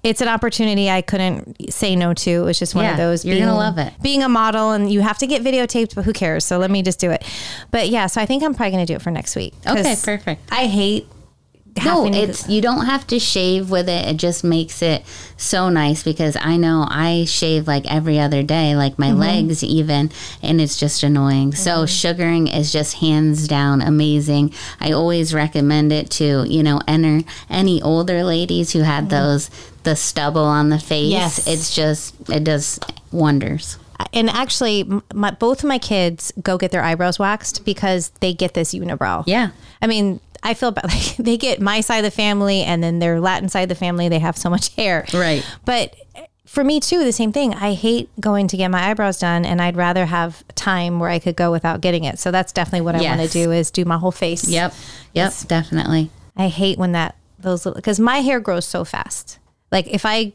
It's 0.02 0.20
an 0.20 0.28
opportunity 0.28 0.90
I 0.90 1.00
couldn't 1.00 1.72
say 1.72 1.96
no 1.96 2.12
to. 2.12 2.30
It 2.30 2.42
was 2.42 2.58
just 2.58 2.74
one 2.74 2.84
of 2.84 2.98
those. 2.98 3.24
you're 3.24 3.38
gonna 3.38 3.56
love 3.56 3.78
it. 3.78 3.90
Being 4.02 4.22
a 4.22 4.28
model 4.28 4.72
and 4.72 4.92
you 4.92 5.00
have 5.00 5.16
to 5.16 5.26
get 5.26 5.42
videotaped, 5.42 5.94
but 5.94 6.04
who 6.04 6.12
cares? 6.12 6.44
So 6.44 6.58
let 6.58 6.70
me 6.70 6.82
just 6.82 7.00
do 7.00 7.10
it. 7.10 7.24
But 7.70 7.88
yeah, 7.88 8.06
so 8.08 8.20
I 8.20 8.26
think 8.26 8.42
I'm 8.42 8.52
probably 8.54 8.72
going 8.72 8.84
to 8.86 8.92
do 8.92 8.96
it 8.96 9.00
for 9.00 9.10
next 9.10 9.34
week. 9.34 9.54
Okay, 9.66 9.96
perfect. 10.04 10.42
I 10.52 10.66
hate 10.66 11.08
No, 11.82 12.06
it's 12.06 12.48
you 12.48 12.60
don't 12.60 12.86
have 12.86 13.06
to 13.08 13.18
shave 13.18 13.68
with 13.70 13.88
it. 13.88 14.06
It 14.06 14.16
just 14.16 14.44
makes 14.44 14.80
it 14.82 15.02
so 15.36 15.68
nice 15.68 16.02
because 16.04 16.36
I 16.40 16.56
know 16.56 16.86
I 16.88 17.24
shave 17.26 17.66
like 17.66 17.84
every 17.92 18.18
other 18.18 18.42
day, 18.42 18.76
like 18.76 18.92
Mm-hmm. 18.92 19.18
my 19.18 19.26
legs 19.26 19.64
even, 19.64 20.10
and 20.42 20.60
it's 20.60 20.78
just 20.78 21.02
annoying. 21.02 21.52
So 21.54 21.84
sugaring 21.86 22.46
is 22.46 22.72
just 22.72 22.98
hands 22.98 23.48
down 23.48 23.82
amazing. 23.82 24.52
I 24.80 24.92
always 24.92 25.34
recommend 25.34 25.90
it 25.92 26.10
to 26.12 26.44
you 26.48 26.62
know 26.62 26.80
enter 26.86 27.28
any 27.50 27.82
older 27.82 28.22
ladies 28.22 28.72
who 28.72 28.80
had 28.82 29.10
those 29.10 29.50
the 29.82 29.96
stubble 29.96 30.44
on 30.44 30.68
the 30.68 30.78
face. 30.78 31.12
Mm-hmm. 31.12 31.20
Yes. 31.22 31.46
It's 31.48 31.74
just 31.74 32.14
it 32.30 32.44
does 32.44 32.78
wonders. 33.10 33.78
and 34.12 34.28
actually, 34.30 34.88
my, 35.12 35.30
both 35.32 35.62
of 35.64 35.68
my 35.68 35.78
kids 35.78 36.32
go 36.42 36.56
get 36.58 36.70
their 36.70 36.82
eyebrows 36.82 37.18
waxed 37.18 37.64
because 37.64 38.10
they 38.20 38.32
get 38.32 38.54
this 38.54 38.74
unibrow. 38.74 39.24
Yeah. 39.26 39.50
I 39.82 39.86
mean, 39.86 40.20
I 40.44 40.54
feel 40.54 40.70
bad. 40.70 40.84
Like 40.94 41.16
they 41.16 41.36
get 41.36 41.60
my 41.60 41.80
side 41.80 41.98
of 41.98 42.04
the 42.04 42.10
family, 42.10 42.62
and 42.62 42.82
then 42.82 42.98
their 43.00 43.20
Latin 43.20 43.48
side 43.48 43.62
of 43.62 43.68
the 43.70 43.74
family. 43.74 44.08
They 44.08 44.18
have 44.20 44.36
so 44.36 44.50
much 44.50 44.74
hair. 44.76 45.06
Right. 45.12 45.44
But 45.64 45.96
for 46.46 46.62
me 46.62 46.78
too, 46.78 47.02
the 47.02 47.12
same 47.12 47.32
thing. 47.32 47.54
I 47.54 47.72
hate 47.72 48.08
going 48.20 48.46
to 48.48 48.56
get 48.56 48.70
my 48.70 48.90
eyebrows 48.90 49.18
done, 49.18 49.44
and 49.44 49.60
I'd 49.60 49.76
rather 49.76 50.06
have 50.06 50.46
time 50.54 51.00
where 51.00 51.10
I 51.10 51.18
could 51.18 51.34
go 51.34 51.50
without 51.50 51.80
getting 51.80 52.04
it. 52.04 52.18
So 52.18 52.30
that's 52.30 52.52
definitely 52.52 52.82
what 52.82 52.94
I 52.94 53.02
want 53.02 53.20
to 53.22 53.28
do 53.28 53.50
is 53.50 53.70
do 53.70 53.84
my 53.84 53.96
whole 53.96 54.12
face. 54.12 54.46
Yep. 54.48 54.74
Yep. 55.14 55.32
Definitely. 55.46 56.10
I 56.36 56.48
hate 56.48 56.78
when 56.78 56.92
that 56.92 57.16
those 57.38 57.64
little 57.64 57.76
because 57.76 57.98
my 57.98 58.18
hair 58.18 58.40
grows 58.40 58.66
so 58.66 58.84
fast. 58.84 59.38
Like 59.72 59.86
if 59.88 60.04
I 60.04 60.32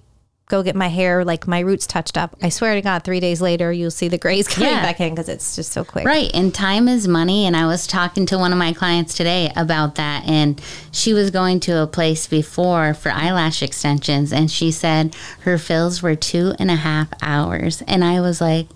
go 0.49 0.61
get 0.63 0.75
my 0.75 0.89
hair 0.89 1.23
like 1.23 1.47
my 1.47 1.59
roots 1.59 1.87
touched 1.87 2.17
up, 2.17 2.35
I 2.41 2.49
swear 2.49 2.75
to 2.75 2.81
God, 2.81 3.03
three 3.05 3.21
days 3.21 3.39
later 3.41 3.71
you'll 3.71 3.89
see 3.91 4.09
the 4.09 4.17
grays 4.17 4.47
coming 4.53 4.69
Yeah. 4.69 4.81
back 4.81 4.99
in 4.99 5.13
because 5.15 5.29
it's 5.29 5.55
just 5.55 5.71
so 5.71 5.85
quick. 5.85 6.05
Right. 6.05 6.29
And 6.33 6.53
time 6.53 6.87
is 6.89 7.07
money. 7.07 7.45
And 7.45 7.55
I 7.55 7.65
was 7.67 7.87
talking 7.87 8.25
to 8.25 8.37
one 8.37 8.51
of 8.51 8.57
my 8.59 8.73
clients 8.73 9.13
today 9.13 9.51
about 9.55 9.95
that. 9.95 10.27
And 10.27 10.61
she 10.91 11.13
was 11.13 11.31
going 11.31 11.59
to 11.61 11.81
a 11.81 11.87
place 11.87 12.27
before 12.27 12.93
for 12.93 13.09
eyelash 13.11 13.61
extensions. 13.63 14.33
And 14.33 14.51
she 14.51 14.71
said 14.71 15.15
her 15.41 15.57
fills 15.57 16.01
were 16.01 16.15
two 16.15 16.53
and 16.59 16.69
a 16.69 16.75
half 16.75 17.07
hours. 17.21 17.81
And 17.87 18.03
I 18.03 18.19
was 18.19 18.41
like, 18.41 18.67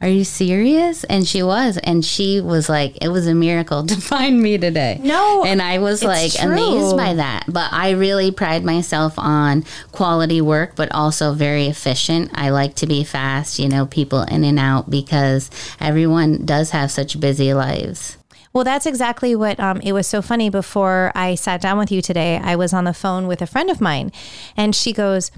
are 0.00 0.08
you 0.08 0.24
serious? 0.24 1.04
And 1.04 1.28
she 1.28 1.42
was. 1.42 1.76
And 1.78 2.04
she 2.04 2.40
was 2.40 2.68
like, 2.68 2.96
it 3.02 3.08
was 3.08 3.26
a 3.26 3.34
miracle 3.34 3.86
to 3.86 3.96
find 4.00 4.40
me 4.40 4.56
today. 4.56 4.98
No, 5.02 5.44
And 5.44 5.60
I 5.60 5.78
was 5.78 6.02
like 6.02 6.32
true. 6.32 6.50
amazed 6.50 6.96
by 6.96 7.14
that. 7.14 7.44
But 7.48 7.72
I 7.72 7.90
really 7.90 8.30
pride 8.30 8.64
myself 8.64 9.14
on 9.18 9.64
quality 9.92 10.40
work, 10.40 10.74
but 10.74 10.90
also 10.92 11.34
very 11.34 11.66
efficient. 11.66 12.30
I 12.34 12.48
like 12.50 12.74
to 12.76 12.86
be 12.86 13.04
fast, 13.04 13.58
you 13.58 13.68
know, 13.68 13.84
people 13.84 14.22
in 14.22 14.42
and 14.44 14.58
out 14.58 14.88
because 14.88 15.50
everyone 15.80 16.46
does 16.46 16.70
have 16.70 16.90
such 16.90 17.20
busy 17.20 17.52
lives. 17.52 18.16
Well, 18.52 18.64
that's 18.64 18.86
exactly 18.86 19.36
what 19.36 19.60
um, 19.60 19.80
it 19.82 19.92
was 19.92 20.06
so 20.08 20.22
funny. 20.22 20.50
Before 20.50 21.12
I 21.14 21.36
sat 21.36 21.60
down 21.60 21.78
with 21.78 21.92
you 21.92 22.02
today, 22.02 22.40
I 22.42 22.56
was 22.56 22.72
on 22.72 22.82
the 22.84 22.92
phone 22.94 23.28
with 23.28 23.40
a 23.42 23.46
friend 23.46 23.70
of 23.70 23.80
mine, 23.80 24.10
and 24.56 24.74
she 24.74 24.92
goes, 24.92 25.30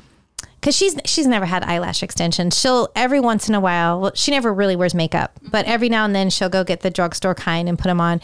because 0.62 0.76
she's 0.76 0.96
she's 1.04 1.26
never 1.26 1.44
had 1.44 1.64
eyelash 1.64 2.04
extensions. 2.04 2.56
She'll 2.58 2.88
every 2.94 3.18
once 3.18 3.48
in 3.48 3.54
a 3.56 3.60
while. 3.60 4.00
Well, 4.00 4.12
she 4.14 4.30
never 4.30 4.54
really 4.54 4.76
wears 4.76 4.94
makeup, 4.94 5.32
but 5.50 5.66
every 5.66 5.88
now 5.88 6.04
and 6.04 6.14
then 6.14 6.30
she'll 6.30 6.48
go 6.48 6.62
get 6.62 6.82
the 6.82 6.90
drugstore 6.90 7.34
kind 7.34 7.68
and 7.68 7.76
put 7.76 7.88
them 7.88 8.00
on. 8.00 8.20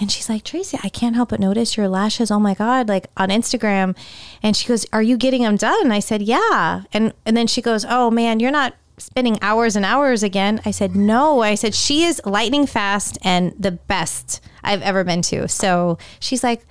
And 0.00 0.10
she's 0.10 0.30
like, 0.30 0.42
Tracy, 0.42 0.78
I 0.82 0.88
can't 0.88 1.14
help 1.14 1.28
but 1.28 1.40
notice 1.40 1.76
your 1.76 1.88
lashes. 1.88 2.30
Oh 2.30 2.40
my 2.40 2.54
god, 2.54 2.88
like 2.88 3.08
on 3.18 3.28
Instagram. 3.28 3.94
And 4.42 4.56
she 4.56 4.66
goes, 4.66 4.86
Are 4.90 5.02
you 5.02 5.18
getting 5.18 5.42
them 5.42 5.56
done? 5.56 5.82
And 5.82 5.92
I 5.92 6.00
said, 6.00 6.22
Yeah. 6.22 6.84
And 6.94 7.12
and 7.26 7.36
then 7.36 7.46
she 7.46 7.60
goes, 7.60 7.84
Oh 7.86 8.10
man, 8.10 8.40
you're 8.40 8.50
not 8.50 8.74
spending 8.96 9.38
hours 9.42 9.76
and 9.76 9.84
hours 9.84 10.22
again. 10.22 10.60
I 10.64 10.70
said, 10.70 10.94
no. 10.94 11.40
I 11.40 11.56
said, 11.56 11.74
she 11.74 12.04
is 12.04 12.20
lightning 12.24 12.66
fast 12.66 13.18
and 13.22 13.52
the 13.58 13.72
best 13.72 14.40
I've 14.62 14.82
ever 14.82 15.02
been 15.02 15.22
to. 15.22 15.48
So 15.48 15.98
she's 16.20 16.44
like, 16.44 16.64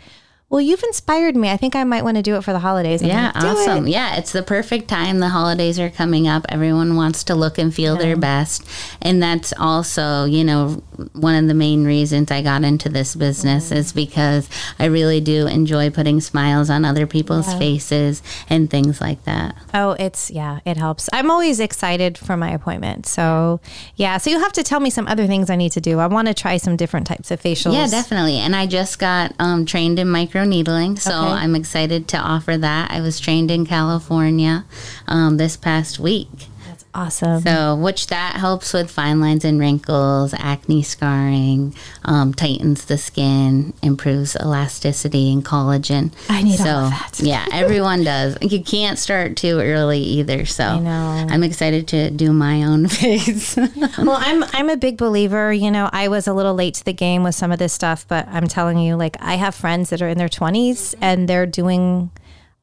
well, 0.51 0.61
you've 0.61 0.83
inspired 0.83 1.35
me. 1.35 1.49
I 1.49 1.57
think 1.57 1.75
I 1.75 1.83
might 1.83 2.03
want 2.03 2.17
to 2.17 2.21
do 2.23 2.35
it 2.35 2.43
for 2.43 2.53
the 2.53 2.59
holidays. 2.59 3.01
I'm 3.01 3.07
Yeah, 3.07 3.31
awesome. 3.33 3.87
it." 3.87 3.91
Yeah, 3.91 4.17
it's 4.17 4.31
the 4.33 4.43
perfect 4.43 4.87
time. 4.87 5.19
The 5.19 5.29
holidays 5.29 5.79
are 5.79 5.89
coming 5.89 6.27
up. 6.27 6.45
Everyone 6.49 6.95
wants 6.95 7.23
to 7.25 7.35
look 7.35 7.57
and 7.57 7.73
feel 7.73 7.95
their 7.97 8.15
best. 8.17 8.63
And 9.01 9.23
that's 9.23 9.53
also, 9.57 10.25
you 10.25 10.43
know, 10.43 10.83
one 11.13 11.35
of 11.35 11.47
the 11.47 11.53
main 11.55 11.85
reasons 11.85 12.29
I 12.29 12.41
got 12.43 12.63
into 12.63 12.89
this 12.89 13.15
business 13.15 13.69
Mm-hmm. 13.69 13.77
is 13.77 13.93
because 13.93 14.49
I 14.77 14.85
really 14.85 15.21
do 15.21 15.47
enjoy 15.47 15.89
putting 15.89 16.19
smiles 16.21 16.69
on 16.69 16.83
other 16.85 17.07
people's 17.07 17.51
faces 17.55 18.21
and 18.49 18.69
things 18.69 18.99
like 19.01 19.23
that. 19.23 19.55
Oh, 19.73 19.91
it's, 19.99 20.29
yeah, 20.29 20.59
it 20.65 20.75
helps. 20.77 21.09
I'm 21.13 21.31
always 21.31 21.59
excited 21.61 22.17
for 22.17 22.35
my 22.35 22.51
appointment. 22.51 23.05
So, 23.07 23.61
yeah. 23.95 24.17
So 24.17 24.29
you'll 24.29 24.41
have 24.41 24.53
to 24.53 24.63
tell 24.63 24.79
me 24.81 24.89
some 24.89 25.07
other 25.07 25.27
things 25.27 25.49
I 25.49 25.55
need 25.55 25.71
to 25.71 25.81
do. 25.81 25.99
I 25.99 26.07
want 26.07 26.27
to 26.27 26.33
try 26.33 26.57
some 26.57 26.75
different 26.75 27.07
types 27.07 27.31
of 27.31 27.41
facials. 27.41 27.73
Yeah, 27.73 27.87
definitely. 27.87 28.37
And 28.37 28.55
I 28.55 28.67
just 28.67 28.99
got 28.99 29.33
um, 29.39 29.65
trained 29.65 29.97
in 29.97 30.09
micro 30.09 30.40
needling, 30.45 30.97
so 30.97 31.11
Okay. 31.11 31.31
I'm 31.43 31.55
excited 31.55 32.07
to 32.09 32.17
offer 32.17 32.57
that. 32.57 32.91
I 32.91 33.01
was 33.01 33.19
trained 33.19 33.51
in 33.51 33.65
California 33.65 34.65
um, 35.07 35.37
this 35.37 35.57
past 35.57 35.99
week. 35.99 36.47
Awesome. 36.93 37.41
So, 37.41 37.75
which 37.75 38.07
that 38.07 38.35
helps 38.35 38.73
with 38.73 38.91
fine 38.91 39.21
lines 39.21 39.45
and 39.45 39.59
wrinkles, 39.59 40.33
acne 40.37 40.83
scarring, 40.83 41.73
um, 42.03 42.33
tightens 42.33 42.85
the 42.85 42.97
skin, 42.97 43.73
improves 43.81 44.35
elasticity 44.35 45.31
and 45.31 45.43
collagen. 45.45 46.11
I 46.29 46.41
need 46.43 46.57
so, 46.57 46.65
all 46.65 46.85
of 46.85 46.89
that. 46.91 47.19
yeah, 47.19 47.45
everyone 47.51 48.03
does. 48.03 48.37
You 48.41 48.61
can't 48.61 48.99
start 48.99 49.37
too 49.37 49.59
early 49.59 49.99
either. 49.99 50.45
So, 50.45 50.65
I 50.65 50.79
know. 50.79 51.27
I'm 51.29 51.43
excited 51.43 51.87
to 51.89 52.11
do 52.11 52.33
my 52.33 52.63
own 52.63 52.87
face. 52.89 53.55
well, 53.55 54.17
I'm 54.19 54.43
I'm 54.51 54.69
a 54.69 54.77
big 54.77 54.97
believer. 54.97 55.53
You 55.53 55.71
know, 55.71 55.89
I 55.93 56.07
was 56.09 56.27
a 56.27 56.33
little 56.33 56.53
late 56.55 56.73
to 56.75 56.85
the 56.85 56.93
game 56.93 57.23
with 57.23 57.35
some 57.35 57.51
of 57.51 57.59
this 57.59 57.73
stuff, 57.73 58.05
but 58.07 58.27
I'm 58.27 58.47
telling 58.47 58.77
you, 58.79 58.95
like, 58.95 59.15
I 59.21 59.35
have 59.35 59.55
friends 59.55 59.89
that 59.91 60.01
are 60.01 60.09
in 60.09 60.17
their 60.17 60.29
20s 60.29 60.95
and 61.01 61.27
they're 61.27 61.45
doing 61.45 62.11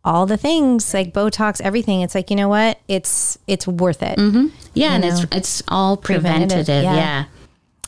all 0.04 0.26
the 0.26 0.36
things 0.36 0.94
like 0.94 1.12
Botox, 1.12 1.60
everything. 1.60 2.02
It's 2.02 2.14
like, 2.14 2.30
you 2.30 2.36
know 2.36 2.48
what? 2.48 2.78
It's 2.88 3.36
it's 3.46 3.66
worth 3.66 4.02
it. 4.02 4.18
Mm-hmm. 4.18 4.46
yeah, 4.74 4.92
and 4.94 5.02
know. 5.02 5.08
it's 5.08 5.24
it's 5.34 5.62
all 5.68 5.96
Preventative, 5.96 6.66
preventative. 6.66 6.84
yeah. 6.84 6.94
yeah. 6.94 7.24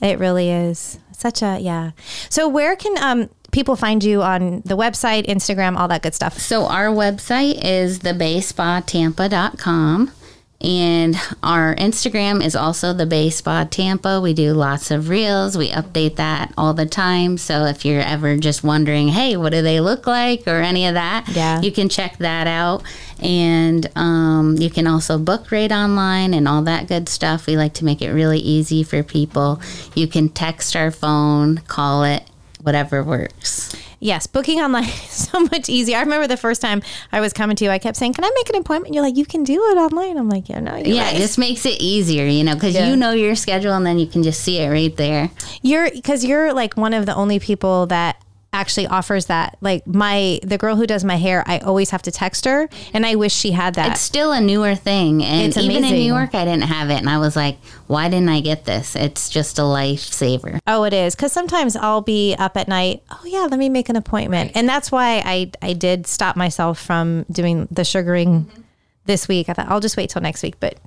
It 0.08 0.18
really 0.18 0.50
is 0.50 0.98
such 1.12 1.42
a 1.42 1.58
yeah. 1.60 1.90
So 2.28 2.48
where 2.48 2.74
can 2.76 2.96
um 3.02 3.28
people 3.52 3.76
find 3.76 4.02
you 4.04 4.22
on 4.22 4.62
the 4.64 4.76
website, 4.76 5.26
Instagram, 5.26 5.76
all 5.76 5.88
that 5.88 6.02
good 6.02 6.14
stuff? 6.14 6.38
So 6.38 6.66
our 6.66 6.86
website 6.86 7.60
is 7.62 8.00
thebayspatampa.com 8.00 10.12
and 10.60 11.16
our 11.42 11.74
Instagram 11.76 12.44
is 12.44 12.54
also 12.54 12.92
the 12.92 13.06
Bay 13.06 13.30
Spa 13.30 13.64
Tampa. 13.64 14.20
We 14.20 14.34
do 14.34 14.52
lots 14.52 14.90
of 14.90 15.08
reels. 15.08 15.56
We 15.56 15.70
update 15.70 16.16
that 16.16 16.52
all 16.58 16.74
the 16.74 16.84
time. 16.84 17.38
So 17.38 17.64
if 17.64 17.84
you're 17.84 18.02
ever 18.02 18.36
just 18.36 18.62
wondering, 18.62 19.08
hey, 19.08 19.36
what 19.38 19.52
do 19.52 19.62
they 19.62 19.80
look 19.80 20.06
like 20.06 20.46
or 20.46 20.60
any 20.60 20.86
of 20.86 20.94
that, 20.94 21.28
Yeah. 21.28 21.62
you 21.62 21.72
can 21.72 21.88
check 21.88 22.18
that 22.18 22.46
out. 22.46 22.82
And 23.20 23.90
um, 23.96 24.56
you 24.58 24.68
can 24.68 24.86
also 24.86 25.18
book 25.18 25.50
rate 25.50 25.72
online 25.72 26.34
and 26.34 26.46
all 26.46 26.62
that 26.62 26.88
good 26.88 27.08
stuff. 27.08 27.46
We 27.46 27.56
like 27.56 27.72
to 27.74 27.84
make 27.84 28.02
it 28.02 28.10
really 28.12 28.38
easy 28.38 28.82
for 28.82 29.02
people. 29.02 29.60
You 29.94 30.06
can 30.06 30.28
text 30.28 30.76
our 30.76 30.90
phone, 30.90 31.58
call 31.68 32.04
it, 32.04 32.24
whatever 32.62 33.02
works. 33.02 33.74
Yes, 34.02 34.26
booking 34.26 34.60
online 34.60 34.84
is 34.88 35.28
so 35.30 35.40
much 35.40 35.68
easier. 35.68 35.98
I 35.98 36.00
remember 36.00 36.26
the 36.26 36.36
first 36.38 36.62
time 36.62 36.82
I 37.12 37.20
was 37.20 37.32
coming 37.34 37.54
to 37.56 37.64
you, 37.64 37.70
I 37.70 37.78
kept 37.78 37.96
saying, 37.98 38.14
"Can 38.14 38.24
I 38.24 38.30
make 38.34 38.48
an 38.48 38.56
appointment?" 38.56 38.94
You're 38.94 39.02
like, 39.04 39.16
"You 39.16 39.26
can 39.26 39.44
do 39.44 39.54
it 39.70 39.76
online." 39.76 40.16
I'm 40.16 40.28
like, 40.28 40.48
"Yeah, 40.48 40.60
no, 40.60 40.76
Yeah, 40.76 41.04
right." 41.04 41.14
it 41.14 41.18
just 41.18 41.38
makes 41.38 41.66
it 41.66 41.80
easier, 41.82 42.24
you 42.26 42.42
know, 42.42 42.54
because 42.54 42.74
Yeah. 42.74 42.88
you 42.88 42.96
know 42.96 43.12
your 43.12 43.34
schedule 43.36 43.74
and 43.74 43.84
then 43.84 43.98
you 43.98 44.06
can 44.06 44.22
just 44.22 44.40
see 44.42 44.58
it 44.58 44.68
right 44.70 44.96
there. 44.96 45.30
You're 45.62 45.90
because 45.90 46.24
you're 46.24 46.52
like 46.54 46.76
one 46.78 46.94
of 46.94 47.04
the 47.06 47.14
only 47.14 47.38
people 47.38 47.86
that 47.88 48.16
actually 48.52 48.86
offers 48.86 49.26
that. 49.26 49.56
Like 49.60 49.86
my 49.86 50.40
the 50.42 50.58
girl 50.58 50.76
who 50.76 50.86
does 50.86 51.04
my 51.04 51.16
hair, 51.16 51.44
I 51.46 51.58
always 51.58 51.90
have 51.90 52.02
to 52.02 52.10
text 52.10 52.44
her, 52.44 52.68
and 52.92 53.06
I 53.06 53.14
wish 53.14 53.32
she 53.32 53.52
had 53.52 53.74
that. 53.74 53.92
It's 53.92 54.00
still 54.00 54.32
a 54.32 54.40
newer 54.40 54.74
thing, 54.74 55.22
and 55.22 55.48
It's 55.48 55.56
even 55.56 55.84
in. 55.84 55.90
New 55.90 56.00
York, 56.00 56.34
I 56.34 56.44
didn't 56.44 56.64
have 56.64 56.90
it, 56.90 56.98
and 56.98 57.08
I 57.08 57.18
was 57.18 57.36
like, 57.36 57.58
"Why 57.86 58.08
didn't 58.08 58.28
I 58.28 58.40
get 58.40 58.64
this? 58.64 58.96
It's 58.96 59.28
just 59.28 59.58
a 59.58 59.62
lifesaver." 59.62 60.58
Oh, 60.66 60.84
it 60.84 60.92
is 60.92 61.14
because 61.14 61.32
sometimes 61.32 61.76
I'll 61.76 62.00
be 62.00 62.34
up 62.38 62.56
at 62.56 62.68
night. 62.68 63.02
Oh 63.10 63.22
yeah, 63.24 63.46
let 63.50 63.58
me 63.58 63.68
make 63.68 63.88
an 63.88 63.96
appointment, 63.96 64.52
and 64.54 64.68
that's 64.68 64.90
why 64.90 65.22
I 65.24 65.50
I 65.62 65.72
did 65.72 66.06
stop 66.06 66.36
myself 66.36 66.80
from 66.80 67.24
doing 67.30 67.68
the 67.70 67.84
sugaring 67.84 68.44
mm-hmm. 68.44 68.60
this 69.06 69.28
week. 69.28 69.48
I 69.48 69.52
thought 69.52 69.68
I'll 69.68 69.80
just 69.80 69.96
wait 69.96 70.10
till 70.10 70.22
next 70.22 70.42
week, 70.42 70.58
but 70.60 70.78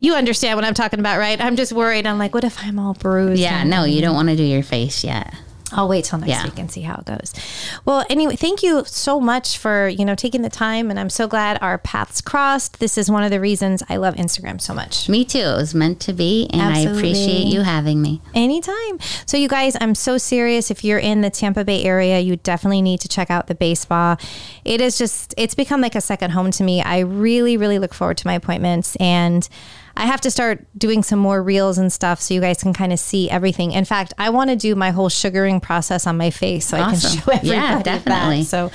you 0.00 0.14
understand 0.14 0.56
what 0.56 0.64
I'm 0.64 0.74
talking 0.74 1.00
about, 1.00 1.18
right? 1.18 1.40
I'm 1.40 1.56
just 1.56 1.72
worried. 1.72 2.06
I'm 2.06 2.18
like, 2.18 2.32
what 2.32 2.44
if 2.44 2.62
I'm 2.62 2.78
all 2.78 2.94
bruised? 2.94 3.40
Yeah, 3.40 3.64
no, 3.64 3.84
you 3.84 4.00
don't 4.00 4.14
want 4.14 4.28
to 4.28 4.36
do 4.36 4.44
your 4.44 4.62
face 4.62 5.02
yet. 5.02 5.34
I'll 5.72 5.88
wait 5.88 6.04
till 6.06 6.18
next 6.18 6.30
Yeah. 6.30 6.44
week 6.44 6.58
and 6.58 6.70
see 6.70 6.80
how 6.82 6.94
it 6.96 7.04
goes. 7.04 7.32
Well, 7.84 8.04
anyway, 8.08 8.36
thank 8.36 8.62
you 8.62 8.84
so 8.86 9.20
much 9.20 9.58
for 9.58 9.88
you 9.88 10.04
know 10.04 10.14
taking 10.14 10.42
the 10.42 10.48
time, 10.48 10.90
and 10.90 10.98
I'm 10.98 11.10
so 11.10 11.26
glad 11.28 11.58
our 11.60 11.78
paths 11.78 12.20
crossed. 12.20 12.80
This 12.80 12.96
is 12.96 13.10
one 13.10 13.22
of 13.22 13.30
the 13.30 13.40
reasons 13.40 13.82
I 13.88 13.96
love 13.96 14.14
Instagram 14.14 14.60
so 14.60 14.72
much. 14.74 15.08
Me 15.08 15.24
too. 15.24 15.38
It 15.38 15.56
was 15.56 15.74
meant 15.74 16.00
to 16.00 16.12
be, 16.12 16.48
and 16.52 16.62
I 16.62 16.78
appreciate 16.80 17.46
you 17.46 17.62
having 17.62 18.00
me. 18.00 18.20
Anytime. 18.34 18.98
So, 19.26 19.36
you 19.36 19.48
guys, 19.48 19.76
I'm 19.80 19.94
so 19.94 20.16
serious. 20.18 20.70
If 20.70 20.84
you're 20.84 20.98
in 20.98 21.20
the 21.20 21.30
Tampa 21.30 21.64
Bay 21.64 21.84
area, 21.84 22.18
you 22.20 22.36
definitely 22.36 22.82
need 22.82 23.00
to 23.00 23.08
check 23.08 23.30
out 23.30 23.46
the 23.46 23.54
Bay 23.54 23.74
Spa. 23.74 24.16
It 24.64 24.80
is 24.80 24.96
just, 24.98 25.34
it's 25.36 25.54
become 25.54 25.80
like 25.80 25.94
a 25.94 26.00
second 26.00 26.30
home 26.30 26.50
to 26.52 26.64
me. 26.64 26.82
I 26.82 27.00
really, 27.00 27.56
really 27.56 27.78
look 27.78 27.94
forward 27.94 28.16
to 28.18 28.26
my 28.26 28.34
appointments. 28.34 28.96
And 28.96 29.48
I 29.98 30.06
have 30.06 30.20
to 30.22 30.30
start 30.30 30.64
doing 30.78 31.02
some 31.02 31.18
more 31.18 31.42
reels 31.42 31.76
and 31.76 31.92
stuff 31.92 32.20
so 32.20 32.32
you 32.32 32.40
guys 32.40 32.62
can 32.62 32.72
kind 32.72 32.92
of 32.92 33.00
see 33.00 33.28
everything. 33.28 33.72
In 33.72 33.84
fact, 33.84 34.14
I 34.16 34.30
want 34.30 34.48
to 34.50 34.56
do 34.56 34.74
my 34.76 34.90
whole 34.90 35.08
sugaring 35.08 35.60
process 35.60 36.06
on 36.06 36.16
my 36.16 36.30
face 36.30 36.66
so 36.68 36.76
I 36.76 36.90
can 36.90 36.98
show 37.00 37.18
everybody. 37.32 37.48
Yeah, 37.48 37.74
that. 37.76 37.84
definitely. 37.84 38.44
So, 38.44 38.70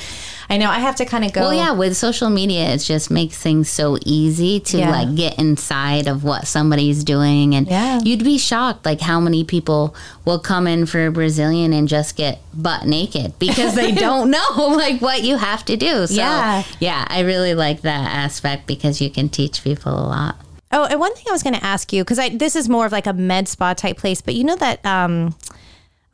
I 0.49 0.57
know 0.57 0.69
I 0.69 0.79
have 0.79 0.97
to 0.97 1.05
kind 1.05 1.23
of 1.23 1.31
go. 1.31 1.41
Well, 1.41 1.53
yeah, 1.53 1.71
with 1.71 1.95
social 1.95 2.29
media, 2.29 2.73
it 2.73 2.79
just 2.79 3.09
makes 3.09 3.37
things 3.37 3.69
so 3.69 3.97
easy 4.05 4.59
to 4.59 4.77
Yeah. 4.79 4.91
like 4.91 5.15
get 5.15 5.39
inside 5.39 6.07
of 6.07 6.25
what 6.25 6.45
somebody's 6.45 7.05
doing, 7.05 7.55
and 7.55 7.67
Yeah. 7.67 8.01
you'd 8.03 8.25
be 8.25 8.37
shocked 8.37 8.85
like 8.85 8.99
how 8.99 9.21
many 9.21 9.45
people 9.45 9.95
will 10.25 10.39
come 10.39 10.67
in 10.67 10.85
for 10.85 11.07
a 11.07 11.11
Brazilian 11.11 11.71
and 11.71 11.87
just 11.87 12.17
get 12.17 12.41
butt 12.53 12.85
naked 12.85 13.39
because 13.39 13.75
they 13.75 13.91
don't 14.05 14.29
know 14.29 14.67
like 14.75 15.01
what 15.01 15.23
you 15.23 15.37
have 15.37 15.63
to 15.65 15.77
do. 15.77 16.05
So, 16.07 16.15
Yeah. 16.15 16.63
yeah, 16.81 17.05
I 17.07 17.21
really 17.21 17.55
like 17.55 17.81
that 17.83 18.11
aspect 18.11 18.67
because 18.67 18.99
you 18.99 19.09
can 19.09 19.29
teach 19.29 19.63
people 19.63 19.93
a 19.93 20.03
lot. 20.05 20.35
Oh, 20.73 20.85
and 20.85 20.99
one 20.99 21.13
thing 21.15 21.25
I 21.29 21.31
was 21.31 21.43
going 21.43 21.55
to 21.55 21.63
ask 21.63 21.93
you 21.93 22.03
because 22.03 22.19
I 22.19 22.29
this 22.29 22.55
is 22.55 22.67
more 22.67 22.85
of 22.85 22.91
like 22.91 23.07
a 23.07 23.13
med 23.13 23.47
spa 23.47 23.73
type 23.73 23.97
place, 23.97 24.21
but 24.21 24.33
you 24.35 24.43
know 24.43 24.57
that. 24.57 24.85
um 24.85 25.35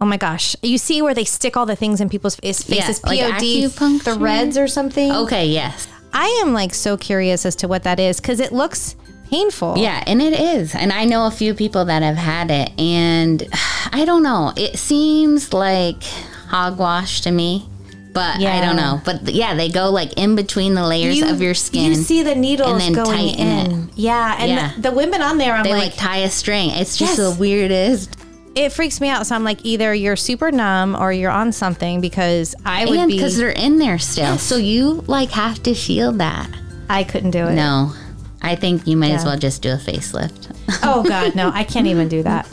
Oh 0.02 0.06
my 0.06 0.16
gosh! 0.16 0.56
You 0.62 0.78
see 0.78 1.02
where 1.02 1.14
they 1.14 1.26
stick 1.26 1.58
all 1.58 1.66
the 1.66 1.76
things 1.76 2.00
in 2.00 2.08
people's 2.08 2.36
face, 2.38 2.64
faces, 2.64 3.04
like 3.04 3.20
POD 3.20 3.42
acupuncture? 3.42 4.14
threads 4.16 4.58
or 4.58 4.66
something. 4.68 5.12
Okay, 5.12 5.48
yes. 5.48 5.90
I 6.14 6.26
am 6.42 6.54
like 6.54 6.74
so 6.74 6.96
curious 6.96 7.46
as 7.46 7.56
to 7.58 7.68
what 7.68 7.84
that 7.84 8.00
is 8.00 8.22
because 8.22 8.40
it 8.40 8.54
looks 8.54 8.96
painful. 9.30 9.78
Yeah, 9.78 10.02
and 10.08 10.22
it 10.22 10.40
is. 10.40 10.74
And 10.74 10.94
I 10.94 11.04
know 11.06 11.28
a 11.28 11.32
few 11.32 11.54
people 11.54 11.84
that 11.86 12.02
have 12.02 12.16
had 12.16 12.50
it, 12.50 12.72
and 12.80 13.44
I 13.92 14.06
don't 14.06 14.24
know. 14.24 14.54
It 14.56 14.80
seems 14.80 15.52
like 15.54 16.02
hogwash 16.48 17.22
to 17.22 17.32
me, 17.32 17.69
but 18.14 18.40
yeah. 18.40 18.56
I 18.58 18.62
don't 18.66 18.76
know. 18.76 19.02
But 19.06 19.30
yeah, 19.34 19.54
they 19.56 19.70
go 19.70 19.90
like 19.92 20.14
in 20.18 20.36
between 20.36 20.74
the 20.74 20.86
layers 20.86 21.18
You- 21.18 21.30
of 21.30 21.42
your 21.42 21.54
skin. 21.54 21.86
You 21.92 21.96
see 21.96 22.24
the 22.24 22.36
needles 22.36 22.72
and 22.84 22.96
then 22.96 23.04
going 23.06 23.18
tighten 23.36 23.48
in. 23.48 23.72
it. 23.84 23.90
Yeah, 23.96 24.36
and 24.40 24.50
Yeah. 24.52 24.72
The, 24.76 24.82
the 24.90 24.92
women 24.92 25.22
on 25.22 25.38
there, 25.38 25.54
I'm 25.54 25.64
they 25.64 25.74
like, 25.74 25.84
like, 25.92 25.96
tie 25.96 26.18
a 26.20 26.30
string. 26.30 26.70
It's 26.72 26.98
just 26.98 27.18
Yes. 27.18 27.34
the 27.34 27.40
weirdest. 27.40 28.16
it 28.56 28.72
freaks 28.74 29.00
me 29.00 29.08
out. 29.10 29.26
So 29.28 29.36
I'm 29.36 29.44
like, 29.44 29.64
either 29.64 29.94
you're 29.94 30.16
super 30.16 30.52
numb 30.52 30.96
or 31.00 31.14
you're 31.14 31.32
on 31.32 31.52
something 31.52 32.02
because 32.02 32.56
I 32.66 32.86
would 32.86 32.98
And 32.98 33.08
be. 33.10 33.16
because 33.18 33.38
they're 33.38 33.50
in 33.52 33.78
there 33.78 34.00
still. 34.00 34.38
So 34.38 34.58
you 34.58 35.04
like 35.08 35.30
have 35.32 35.62
to 35.64 35.74
shield 35.74 36.18
that. 36.20 36.50
I 36.90 37.04
couldn't 37.04 37.32
do 37.32 37.46
it. 37.48 37.54
No. 37.54 37.94
I 38.42 38.56
think 38.56 38.88
you 38.88 38.96
might 38.96 39.12
as 39.12 39.26
well 39.26 39.38
just 39.38 39.62
do 39.62 39.72
a 39.72 39.76
facelift. 39.76 40.56
Oh 40.84 41.04
God, 41.04 41.36
no! 41.36 41.52
I 41.54 41.64
can't 41.64 41.88
even 41.88 42.08
do 42.08 42.24
that. 42.24 42.48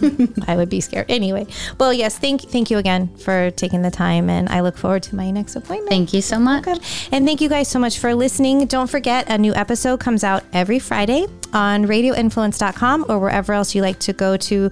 I 0.49 0.57
would 0.57 0.68
be 0.68 0.81
scared. 0.81 1.07
Anyway, 1.09 1.46
well, 1.79 1.92
yes. 1.92 2.18
Thank 2.18 2.42
thank 2.42 2.70
you 2.70 2.79
again 2.79 3.14
for 3.18 3.51
taking 3.53 3.83
the 3.83 3.90
time, 3.90 4.29
and 4.29 4.49
I 4.49 4.61
look 4.61 4.77
forward 4.77 5.05
to 5.05 5.16
my 5.16 5.31
next 5.31 5.55
appointment. 5.55 5.90
Thank 5.90 6.12
you 6.12 6.20
so 6.20 6.38
much. 6.38 6.66
And 7.12 7.25
thank 7.27 7.40
you 7.40 7.49
guys 7.49 7.68
so 7.68 7.79
much 7.79 7.99
for 7.99 8.14
listening. 8.14 8.66
Don't 8.66 8.90
forget, 8.90 9.31
a 9.31 9.38
new 9.38 9.55
episode 9.55 10.01
comes 10.01 10.25
out 10.25 10.42
every 10.53 10.79
Friday 10.79 11.27
on 11.53 11.87
radioinfluence.com 11.87 13.07
or 13.09 13.18
wherever 13.18 13.53
else 13.53 13.75
you 13.75 13.83
like 13.83 14.01
to 14.01 14.12
go 14.12 14.37
to 14.37 14.70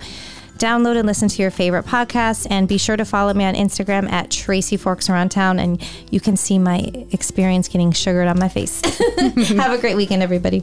download 0.59 0.97
and 0.97 1.07
listen 1.07 1.29
to 1.29 1.43
your 1.43 1.51
favorite 1.51 1.85
podcasts. 1.85 2.47
And 2.51 2.69
be 2.69 2.79
sure 2.79 2.97
to 2.97 3.05
follow 3.05 3.35
me 3.35 3.45
on 3.45 3.55
Instagram 3.55 4.11
at 4.11 4.31
Tracy 4.31 4.77
Forks 4.77 5.09
Around 5.09 5.31
Town, 5.31 5.59
and 5.59 5.83
you 6.11 6.21
can 6.21 6.37
see 6.37 6.59
my 6.59 7.07
experience 7.13 7.69
getting 7.69 7.93
sugared 7.93 8.29
on 8.29 8.39
my 8.39 8.49
face. 8.49 8.81
Have 9.57 9.73
a 9.73 9.79
great 9.79 9.97
weekend, 9.97 10.23
everybody. 10.23 10.63